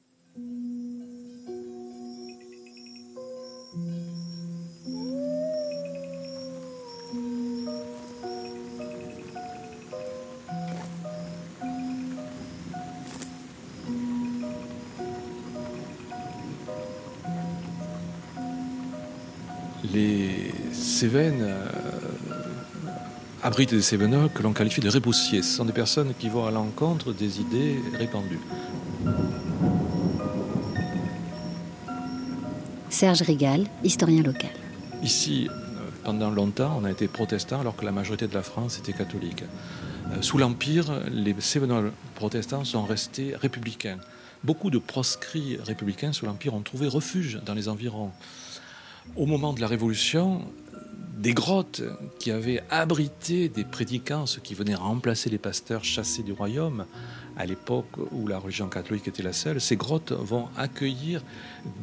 [19.94, 21.66] Les Cévennes euh,
[23.44, 25.42] abritent des Cévenols que l'on qualifie de réboussiers.
[25.42, 28.40] Ce sont des personnes qui vont à l'encontre des idées répandues.
[32.90, 34.52] Serge Rigal, historien local.
[35.04, 38.78] Ici, euh, pendant longtemps, on a été protestant alors que la majorité de la France
[38.78, 39.44] était catholique.
[40.12, 43.98] Euh, Sous l'Empire, les Cévenols protestants sont restés républicains.
[44.44, 48.12] Beaucoup de proscrits républicains sous l'Empire ont trouvé refuge dans les environs.
[49.18, 50.42] Au moment de la Révolution,
[51.18, 51.84] des grottes
[52.18, 56.86] qui avaient abrité des prédicants, ceux qui venaient remplacer les pasteurs chassés du royaume,
[57.36, 61.24] à l'époque où la religion catholique était la seule, ces grottes vont accueillir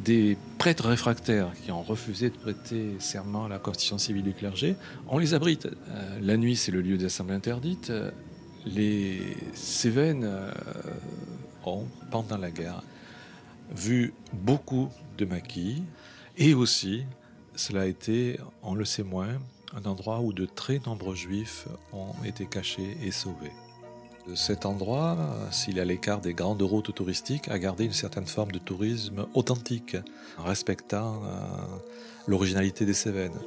[0.03, 4.75] des prêtres réfractaires qui ont refusé de prêter serment à la constitution civile du clergé.
[5.07, 5.67] On les abrite.
[5.67, 7.91] Euh, la nuit, c'est le lieu d'assemblée interdite.
[7.91, 8.11] Euh,
[8.65, 9.21] Les
[9.53, 10.51] Cévennes euh,
[11.63, 12.81] ont, pendant la guerre,
[13.75, 15.83] vu beaucoup de maquis
[16.37, 17.03] et aussi,
[17.59, 19.37] cela a été, on le sait moins,
[19.75, 23.51] un endroit où de très nombreux juifs ont été cachés et sauvés.
[24.33, 25.17] Cet endroit,
[25.51, 29.25] s'il est à l'écart des grandes routes touristiques, a gardé une certaine forme de tourisme
[29.33, 29.97] authentique,
[30.37, 31.37] en respectant euh,
[32.27, 33.39] l'originalité des Cévennes.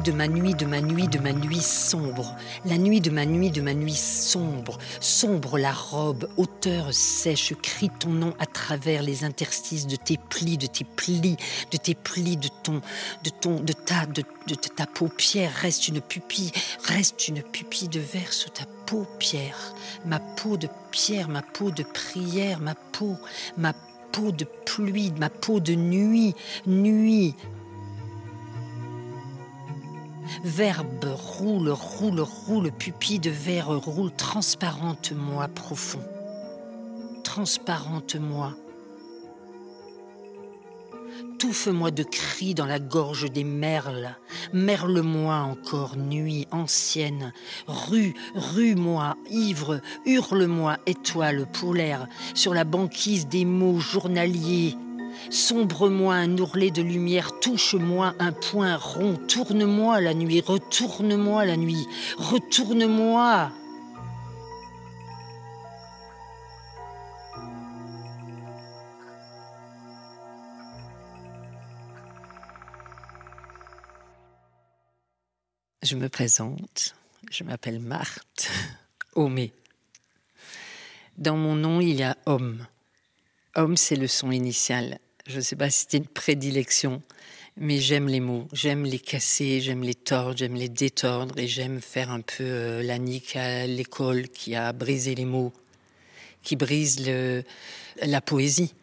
[0.00, 2.36] De ma nuit, de ma nuit, de ma nuit sombre.
[2.64, 4.78] La nuit de ma nuit, de ma nuit sombre.
[5.00, 10.58] Sombre la robe, hauteur sèche, crie ton nom à travers les interstices de tes plis,
[10.58, 11.36] de tes plis,
[11.70, 12.80] de tes plis, de ton,
[13.24, 15.52] de ton, de ta, de, de ta paupière.
[15.52, 16.52] Reste une pupille,
[16.84, 19.74] reste une pupille de verre sous ta paupière.
[20.06, 23.16] Ma peau de pierre, ma peau de prière, ma peau,
[23.56, 23.74] ma
[24.12, 26.34] peau de pluie, ma peau de nuit,
[26.66, 27.34] nuit,
[30.44, 36.02] Verbe roule, roule, roule, pupille de verre roule, transparente-moi profond.
[37.24, 38.54] Transparente-moi.
[41.38, 44.14] Touffe-moi de cris dans la gorge des merles.
[44.52, 47.32] Merle-moi encore, nuit ancienne.
[47.66, 54.76] Rue, rue-moi, ivre, hurle-moi, étoile polaire, sur la banquise des mots journaliers
[55.28, 61.86] Sombre-moi un ourlet de lumière, touche-moi un point rond, tourne-moi la nuit, retourne-moi la nuit,
[62.16, 63.52] retourne-moi.
[75.82, 76.94] Je me présente,
[77.30, 78.50] je m'appelle Marthe
[79.14, 79.52] Homé.
[81.18, 82.66] Dans mon nom, il y a homme.
[83.56, 85.00] Homme, c'est le son initial.
[85.26, 87.02] Je ne sais pas si c'était une prédilection,
[87.56, 88.48] mais j'aime les mots.
[88.52, 92.82] J'aime les casser, j'aime les tordre, j'aime les détordre et j'aime faire un peu euh,
[92.82, 95.52] la nique à l'école qui a brisé les mots,
[96.42, 97.06] qui brise
[98.02, 98.74] la poésie.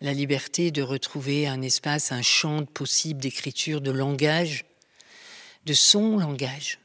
[0.00, 4.66] La liberté de retrouver un espace, un champ possible d'écriture, de langage,
[5.64, 6.78] de son langage.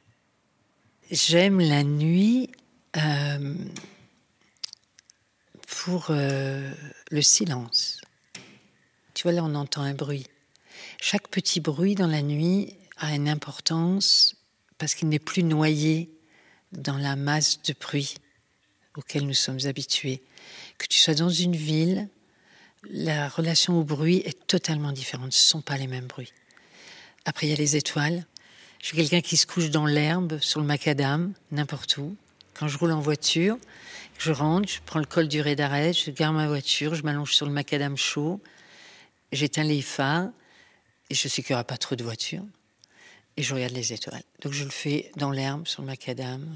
[1.11, 2.49] J'aime la nuit
[2.97, 3.53] euh,
[5.67, 6.71] pour euh,
[7.09, 8.00] le silence.
[9.13, 10.27] Tu vois, là, on entend un bruit.
[10.99, 14.35] Chaque petit bruit dans la nuit a une importance
[14.77, 16.09] parce qu'il n'est plus noyé
[16.71, 18.15] dans la masse de bruit
[18.95, 20.21] auquel nous sommes habitués.
[20.77, 22.09] Que tu sois dans une ville,
[22.89, 25.33] la relation au bruit est totalement différente.
[25.33, 26.33] Ce ne sont pas les mêmes bruits.
[27.25, 28.25] Après, il y a les étoiles.
[28.79, 32.15] Je suis quelqu'un qui se couche dans l'herbe, sur le macadam, n'importe où.
[32.55, 33.57] Quand je roule en voiture,
[34.17, 37.33] je rentre, je prends le col du ré d'arrêt, je garde ma voiture, je m'allonge
[37.33, 38.41] sur le macadam chaud,
[39.31, 40.29] j'éteins les phares
[41.09, 42.45] et je sais qu'il n'y aura pas trop de voitures
[43.37, 44.23] et je regarde les étoiles.
[44.41, 46.47] Donc je le fais dans l'herbe, sur le macadam.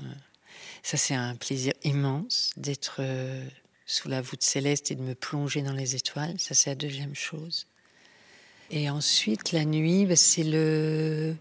[0.83, 3.45] Ça, c'est un plaisir immense d'être euh,
[3.85, 6.39] sous la voûte céleste et de me plonger dans les étoiles.
[6.39, 7.67] Ça, c'est la deuxième chose.
[8.71, 11.35] Et ensuite, la nuit, ben, c'est le.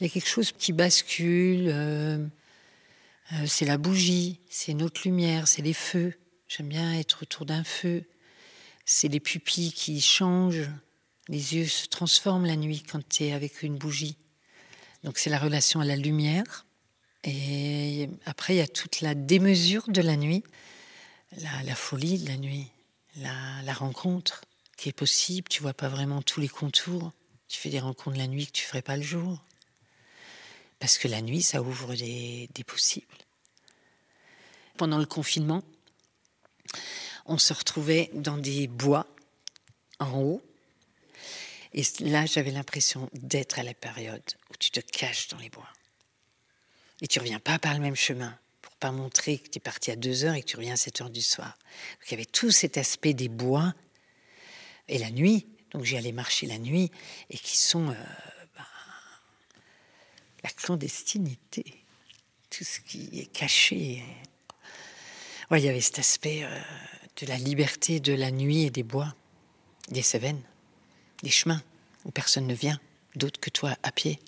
[0.00, 1.68] Il y a quelque chose qui bascule.
[1.68, 2.18] Euh,
[3.32, 6.14] euh, c'est la bougie, c'est notre lumière, c'est les feux.
[6.48, 8.04] J'aime bien être autour d'un feu
[8.90, 10.70] c'est les pupilles qui changent,
[11.28, 14.16] les yeux se transforment la nuit quand tu es avec une bougie.
[15.04, 16.64] Donc c'est la relation à la lumière.
[17.22, 20.42] Et après, il y a toute la démesure de la nuit,
[21.36, 22.68] la, folie de la nuit,
[23.16, 24.40] la, rencontre
[24.78, 25.48] qui est possible.
[25.50, 27.12] Tu vois pas vraiment tous les contours.
[27.46, 29.44] Tu fais des rencontres la nuit que tu ferais pas le jour.
[30.78, 33.06] Parce que la nuit, ça ouvre des possibles.
[34.78, 35.62] Pendant le confinement,
[37.28, 39.06] on se retrouvait dans des bois
[40.00, 40.42] en haut.
[41.74, 45.68] Et là, j'avais l'impression d'être à la période où tu te caches dans les bois.
[47.02, 49.90] Et tu reviens pas par le même chemin pour pas montrer que tu es parti
[49.90, 51.56] à 2 heures et que tu reviens à 7 heures du soir.
[52.06, 53.74] Il y avait tout cet aspect des bois
[54.88, 55.46] et la nuit.
[55.72, 56.90] Donc j'y allais marcher la nuit
[57.28, 57.94] et qui sont euh,
[58.56, 58.66] ben,
[60.42, 61.84] la clandestinité,
[62.48, 64.02] tout ce qui est caché.
[65.50, 66.44] Il y avait cet aspect.
[66.44, 66.60] Euh,
[67.20, 69.12] de la liberté de la nuit et des bois,
[69.88, 70.42] des Cévennes,
[71.22, 71.60] des chemins
[72.04, 72.78] où personne ne vient,
[73.16, 74.20] d'autre que toi à pied.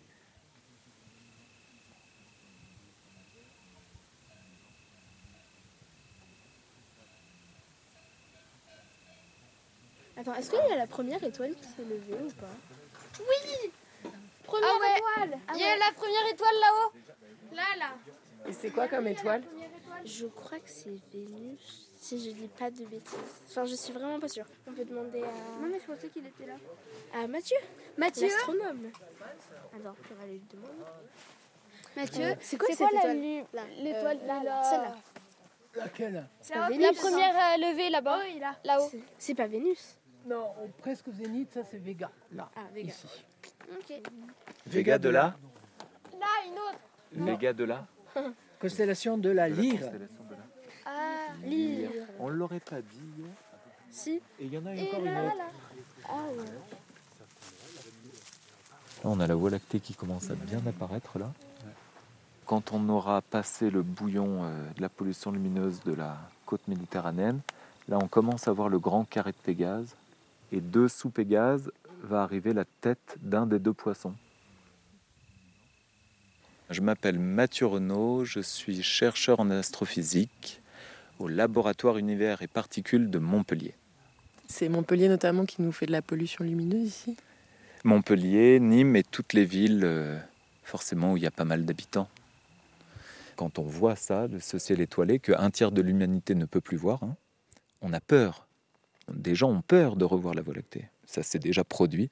[10.16, 12.46] Attends, est-ce qu'il y a la première étoile qui s'est levée ou pas?
[13.20, 13.70] Oui!
[14.44, 15.38] Première ah étoile!
[15.48, 16.92] Ah Il y a la première étoile là-haut!
[17.54, 17.96] Là, là.
[18.48, 19.42] Et c'est quoi comme étoile.
[20.04, 21.89] Je crois que c'est Vénus.
[22.00, 23.14] Si je dis pas de bêtises.
[23.46, 24.46] Enfin, je suis vraiment pas sûre.
[24.66, 25.60] On peut demander à.
[25.60, 26.54] Non, mais je pensais qu'il était là.
[27.14, 27.58] À Mathieu
[27.98, 28.90] Mathieu L'astronome.
[29.74, 30.72] Attends, on va lui demander.
[31.96, 33.18] Mathieu, euh, c'est quoi, cette étoile
[33.78, 34.62] L'étoile euh, là, là.
[34.62, 34.96] Celle-là.
[35.76, 38.18] Laquelle La première euh, levée là-bas.
[38.18, 38.56] Oh, là.
[38.64, 38.90] Là-haut.
[39.18, 42.10] C'est pas Vénus Non, presque au zénith, ça c'est Vega.
[42.32, 42.50] Là.
[42.56, 42.88] Ah, Vega.
[42.88, 43.06] Ici.
[43.78, 44.00] Ok.
[44.66, 45.36] Vega de là
[46.18, 46.80] Là, une autre.
[47.12, 47.86] Vega de là
[48.58, 49.90] Constellation de la Lyre.
[50.92, 51.32] Ah.
[52.18, 53.24] On l'aurait pas dit.
[53.90, 54.20] Si.
[54.38, 55.36] Et il y en a Et encore là, une autre.
[55.38, 55.44] là.
[56.08, 56.44] Ah ouais.
[59.04, 61.32] Là, on a la Voie lactée qui commence à bien apparaître là.
[62.46, 66.16] Quand on aura passé le bouillon euh, de la pollution lumineuse de la
[66.46, 67.40] côte méditerranéenne,
[67.88, 69.94] là on commence à voir le grand carré de Pégase.
[70.52, 71.70] Et dessous Pégase
[72.02, 74.14] va arriver la tête d'un des deux poissons.
[76.70, 80.59] Je m'appelle Mathieu Renaud, je suis chercheur en astrophysique
[81.20, 83.74] au laboratoire univers et particules de Montpellier.
[84.48, 87.16] C'est Montpellier notamment qui nous fait de la pollution lumineuse ici?
[87.84, 90.18] Montpellier, Nîmes et toutes les villes, euh,
[90.62, 92.08] forcément, où il y a pas mal d'habitants.
[93.36, 97.02] Quand on voit ça, ce ciel étoilé, qu'un tiers de l'humanité ne peut plus voir,
[97.02, 97.16] hein,
[97.80, 98.46] on a peur.
[99.12, 100.88] Des gens ont peur de revoir la Voie lactée.
[101.06, 102.10] Ça s'est déjà produit.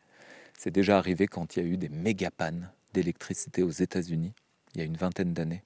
[0.57, 4.33] C'est déjà arrivé quand il y a eu des méga pannes d'électricité aux États-Unis
[4.75, 5.63] il y a une vingtaine d'années.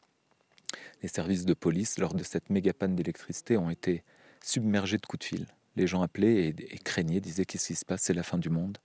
[1.03, 4.05] Les services de police, lors de cette méga panne d'électricité, ont été
[4.43, 5.47] submergés de coups de fil.
[5.77, 8.79] Les gens appelaient et, craignaient, disaient qu'est-ce qui se passe, c'est la fin du monde.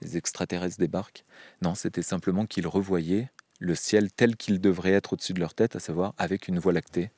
[0.00, 1.24] Les extraterrestres débarquent.
[1.62, 5.76] Non, c'était simplement qu'ils revoyaient le ciel tel qu'il devrait être au-dessus de leur tête,
[5.76, 7.10] à savoir avec une voie lactée,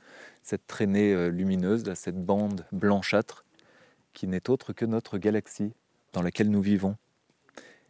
[0.43, 3.45] cette traînée euh, lumineuse, cette bande blanchâtre
[4.13, 5.73] qui n'est autre que notre galaxie
[6.13, 6.97] dans laquelle nous vivons.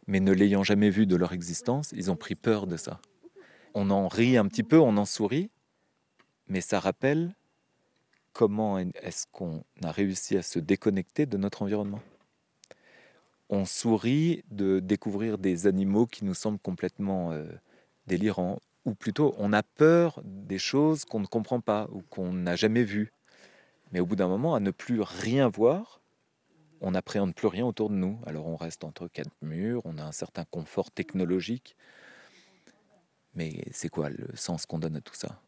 [0.07, 3.01] Mais ne l'ayant jamais vue de leur existence, ils ont pris peur de ça
[3.77, 5.49] on en rit un petit peu, on en sourit,
[6.47, 7.35] mais ça rappelle
[8.33, 12.01] comment est-ce qu'on a réussi à se déconnecter de notre environnement.
[13.49, 17.45] On sourit de découvrir des animaux qui nous semblent complètement euh,
[18.05, 22.55] délirants, ou plutôt on a peur des choses qu'on ne comprend pas ou qu'on n'a
[22.55, 23.11] jamais vues.
[23.91, 26.01] Mais au bout d'un moment, à ne plus rien voir,
[26.81, 28.19] on n'appréhende plus rien autour de nous.
[28.25, 31.75] Alors on reste entre quatre murs, on a un certain confort technologique,
[33.33, 35.41] mais c'est quoi le sens qu'on donne à tout ça?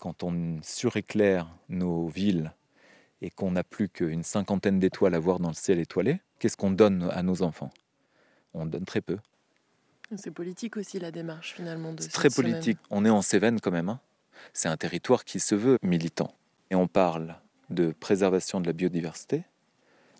[0.00, 2.54] Quand on suréclaire nos villes
[3.20, 6.70] et qu'on n'a plus qu'une cinquantaine d'étoiles à voir dans le ciel étoilé, qu'est-ce qu'on
[6.70, 7.70] donne à nos enfants?
[8.54, 9.18] On donne très peu.
[10.16, 12.00] C'est politique aussi la démarche finalement de.
[12.00, 12.78] C'est très politique.
[12.88, 13.90] On est en Cévennes quand même.
[13.90, 14.00] Hein.
[14.54, 16.34] C'est un territoire qui se veut militant.
[16.70, 17.36] Et on parle
[17.68, 19.44] de préservation de la biodiversité.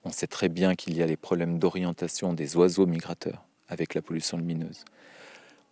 [0.04, 4.02] On sait très bien qu'il y a les problèmes d'orientation des oiseaux migrateurs avec la
[4.02, 4.84] pollution lumineuse.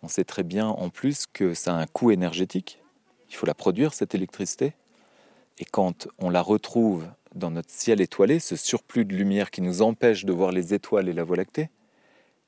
[0.02, 2.80] On sait très bien en plus que ça a un coût énergétique.
[3.30, 4.74] Il faut la produire, cette électricité.
[5.58, 9.82] Et quand on la retrouve dans notre ciel étoilé, ce surplus de lumière qui nous
[9.82, 11.70] empêche de voir les étoiles et la Voie lactée,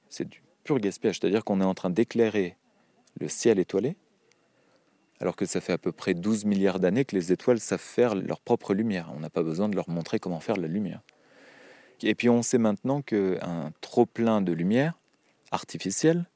[0.08, 1.18] c'est du pur gaspillage.
[1.20, 2.56] C'est-à-dire qu'on est en train d'éclairer
[3.18, 3.96] le ciel étoilé,
[5.20, 8.14] alors que ça fait à peu près 12 milliards d'années que les étoiles savent faire
[8.14, 9.10] leur propre lumière.
[9.14, 11.02] On n'a pas besoin de leur montrer comment faire la lumière.
[12.02, 14.94] Et puis on sait maintenant qu'un trop plein de lumière
[15.50, 16.29] artificielle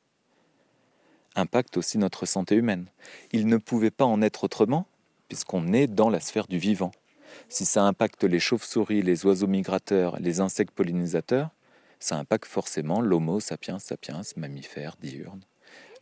[1.35, 2.87] impacte aussi notre santé humaine.
[3.33, 4.87] Il ne pouvait pas en être autrement,
[5.29, 6.93] puisqu'on est dans la sphère du vivant.
[7.49, 11.51] Si ça impacte les chauves-souris, les oiseaux migrateurs, les insectes pollinisateurs,
[11.99, 15.41] ça impacte forcément l'homo sapiens sapiens, mammifère diurne.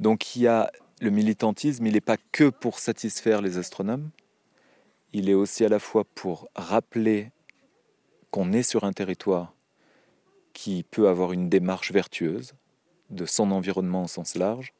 [0.01, 0.70] Donc il y a
[1.01, 4.11] le militantisme, il n'est pas que pour satisfaire les astronomes,
[5.12, 7.30] il est aussi à la fois pour rappeler
[8.30, 9.55] qu'on est sur un territoire
[10.53, 12.55] qui peut avoir une démarche vertueuse
[13.11, 14.72] de son environnement au sens large,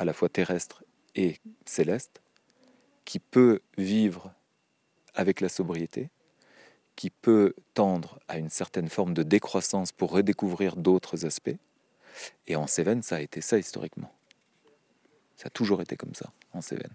[0.00, 0.82] à la fois terrestre
[1.14, 1.36] et
[1.66, 2.22] céleste,
[3.04, 4.32] qui peut vivre
[5.14, 6.08] avec la sobriété,
[6.96, 11.56] qui peut tendre à une certaine forme de décroissance pour redécouvrir d'autres aspects.
[12.46, 14.10] Et en Cévennes, ça a été ça historiquement.
[15.36, 16.94] Ça a toujours été comme ça en Cévennes.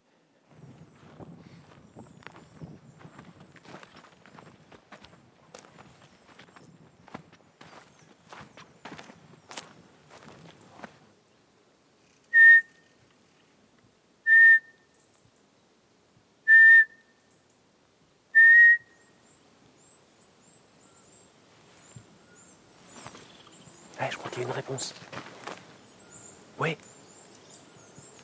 [24.76, 24.94] Réponse.
[26.60, 26.78] Oui.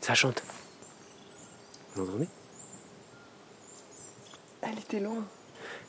[0.01, 0.43] Ça chante.
[1.95, 2.27] Vous entendez
[4.61, 5.23] Elle était loin.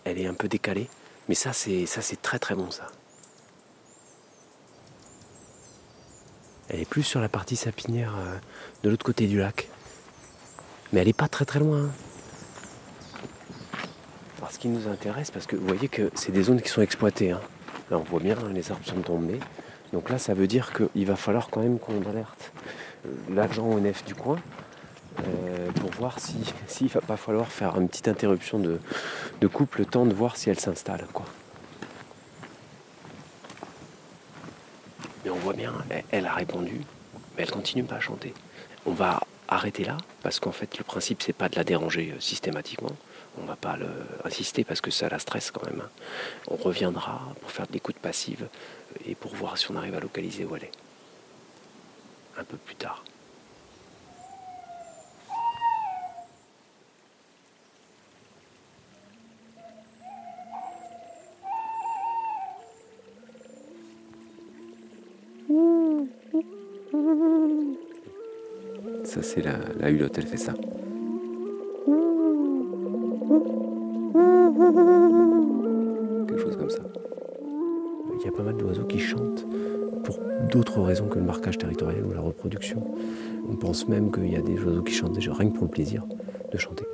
[0.04, 0.88] Elle est un peu décalée,
[1.28, 2.88] mais ça c'est ça c'est très très bon ça.
[6.68, 8.36] Elle est plus sur la partie sapinière euh,
[8.82, 9.68] de l'autre côté du lac.
[10.92, 11.84] Mais elle n'est pas très très loin.
[11.84, 11.90] Hein.
[14.50, 17.30] ce qui nous intéresse, parce que vous voyez que c'est des zones qui sont exploitées.
[17.30, 17.40] Hein.
[17.90, 19.38] Là on voit bien, hein, les arbres sont tombés.
[19.92, 22.52] Donc là, ça veut dire qu'il va falloir quand même qu'on alerte
[23.06, 24.38] euh, l'agent ONF du coin
[25.20, 28.78] euh, pour voir s'il si, ne va pas falloir faire une petite interruption de,
[29.48, 31.06] couple, le temps de voir si elle s'installe.
[35.24, 35.72] Mais on voit bien,
[36.10, 36.80] elle, a répondu,
[37.36, 38.34] mais elle continue pas à chanter.
[38.86, 42.20] On va arrêter là, parce qu'en fait, le principe, c'est pas de la déranger euh,
[42.20, 42.96] systématiquement.
[43.38, 43.88] On va pas le,
[44.24, 45.80] insister parce que ça la stresse quand même.
[45.80, 45.90] Hein.
[46.48, 48.48] On reviendra pour faire de l'écoute passive
[49.06, 50.72] et pour voir si on arrive à localiser où elle est.
[52.38, 53.04] un peu plus tard.
[69.04, 70.54] Ça, c'est la hulotte, elle fait ça.
[80.52, 82.84] D'autres raisons que le marquage territorial ou la reproduction.
[83.50, 85.70] On pense même qu'il y a des oiseaux qui chantent déjà rien que pour le
[85.70, 86.04] plaisir
[86.52, 86.84] de chanter.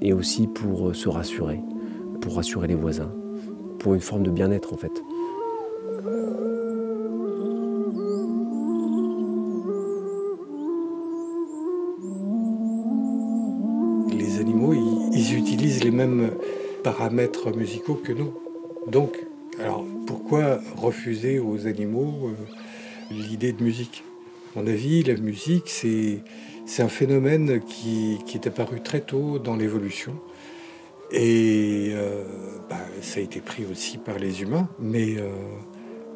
[0.00, 1.60] Et aussi pour se rassurer,
[2.22, 3.12] pour rassurer les voisins,
[3.78, 4.92] pour une forme de bien-être en fait.
[14.16, 16.30] Les animaux, ils, ils utilisent les mêmes
[16.82, 18.32] paramètres musicaux que nous.
[18.90, 19.26] Donc,
[19.58, 22.65] alors pourquoi refuser aux animaux euh,
[23.10, 24.04] l'idée de musique
[24.54, 26.22] À mon avis, la musique, c'est,
[26.78, 30.18] un phénomène qui, qui, est apparu très tôt dans l'évolution.
[31.12, 32.24] Et euh,
[32.68, 35.28] bah, ça a été pris aussi par les humains, mais euh,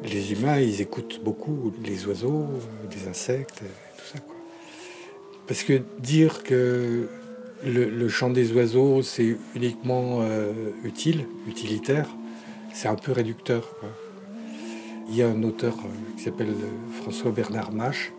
[0.03, 2.47] les humains, ils écoutent beaucoup les oiseaux,
[2.93, 3.61] les insectes,
[3.97, 4.19] tout ça.
[5.47, 7.07] Parce que dire que
[7.65, 10.51] le, chant des oiseaux, c'est uniquement euh,
[10.83, 12.07] utile, utilitaire,
[12.73, 13.75] c'est un peu réducteur.
[15.11, 18.13] Il y a un auteur euh, qui s'appelle euh, François Bernard Mache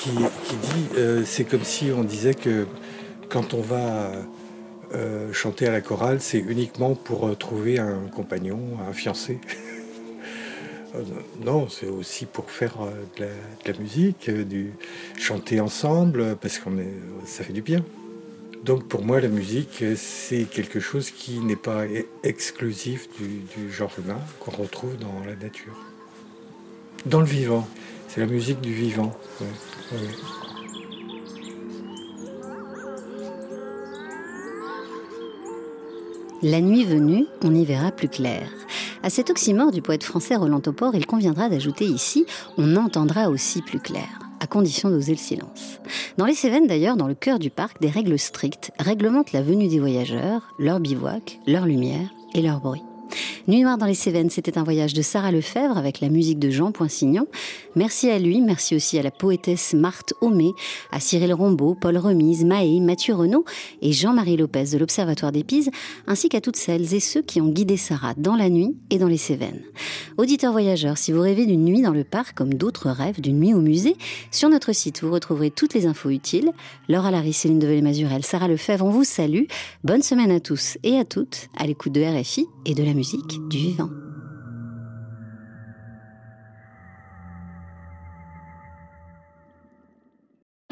[0.00, 2.66] qui, dit euh, c'est comme si on disait que
[3.28, 4.12] quand on va
[5.32, 9.38] chanter à la chorale, c'est uniquement pour trouver un compagnon, un fiancé.
[11.44, 12.78] non, c'est aussi pour faire
[13.18, 13.26] de
[13.70, 14.72] la, musique, du
[15.18, 16.94] chanter ensemble, parce qu'on est,
[17.26, 17.84] ça fait du bien.
[18.64, 21.84] Donc pour moi, la musique, c'est quelque chose qui n'est pas
[22.22, 25.87] exclusif du, du genre humain, qu'on retrouve dans la nature.
[27.06, 27.66] Dans le vivant.
[28.08, 29.12] C'est la musique du vivant.
[29.40, 29.46] Ouais.
[29.92, 30.08] Ouais.
[36.42, 38.48] La nuit venue, on y verra plus clair.
[39.02, 42.26] À cet oxymore du poète français Roland Topor, il conviendra d'ajouter ici
[42.56, 44.06] on entendra aussi plus clair
[44.40, 45.80] à condition d'oser le silence.
[46.16, 49.68] Dans les Cévennes d'ailleurs, dans le cœur du parc, des règles strictes réglementent la venue
[49.68, 52.82] des voyageurs, leur bivouac, leur lumière et leur bruit.
[53.46, 56.50] Nuit noire dans les Cévennes, c'était un voyage de Sarah Lefebvre avec la musique de
[56.50, 57.26] Jean Poinsignon.
[57.76, 60.52] Merci à lui, merci aussi à la poétesse Marthe Homé,
[60.92, 63.44] à Cyril Rombaud, Paul Remise, Maé, Mathieu Renaud
[63.80, 65.70] et Jean-Marie Lopez de l'Observatoire des Pises,
[66.06, 69.08] ainsi qu'à toutes celles et ceux qui ont guidé Sarah dans la nuit et dans
[69.08, 69.62] les Cévennes.
[70.16, 73.54] Auditeurs voyageurs, si vous rêvez d'une nuit dans le parc comme d'autres rêvent d'une nuit
[73.54, 73.96] au musée,
[74.30, 76.52] sur notre site vous retrouverez toutes les infos utiles.
[76.88, 79.44] Laura Larry, Céline Develay-Mazurel, Sarah Lefebvre, on vous salue.
[79.84, 83.38] Bonne semaine à tous et à toutes à l'écoute de RFI et de la musique
[83.48, 84.07] du vivant.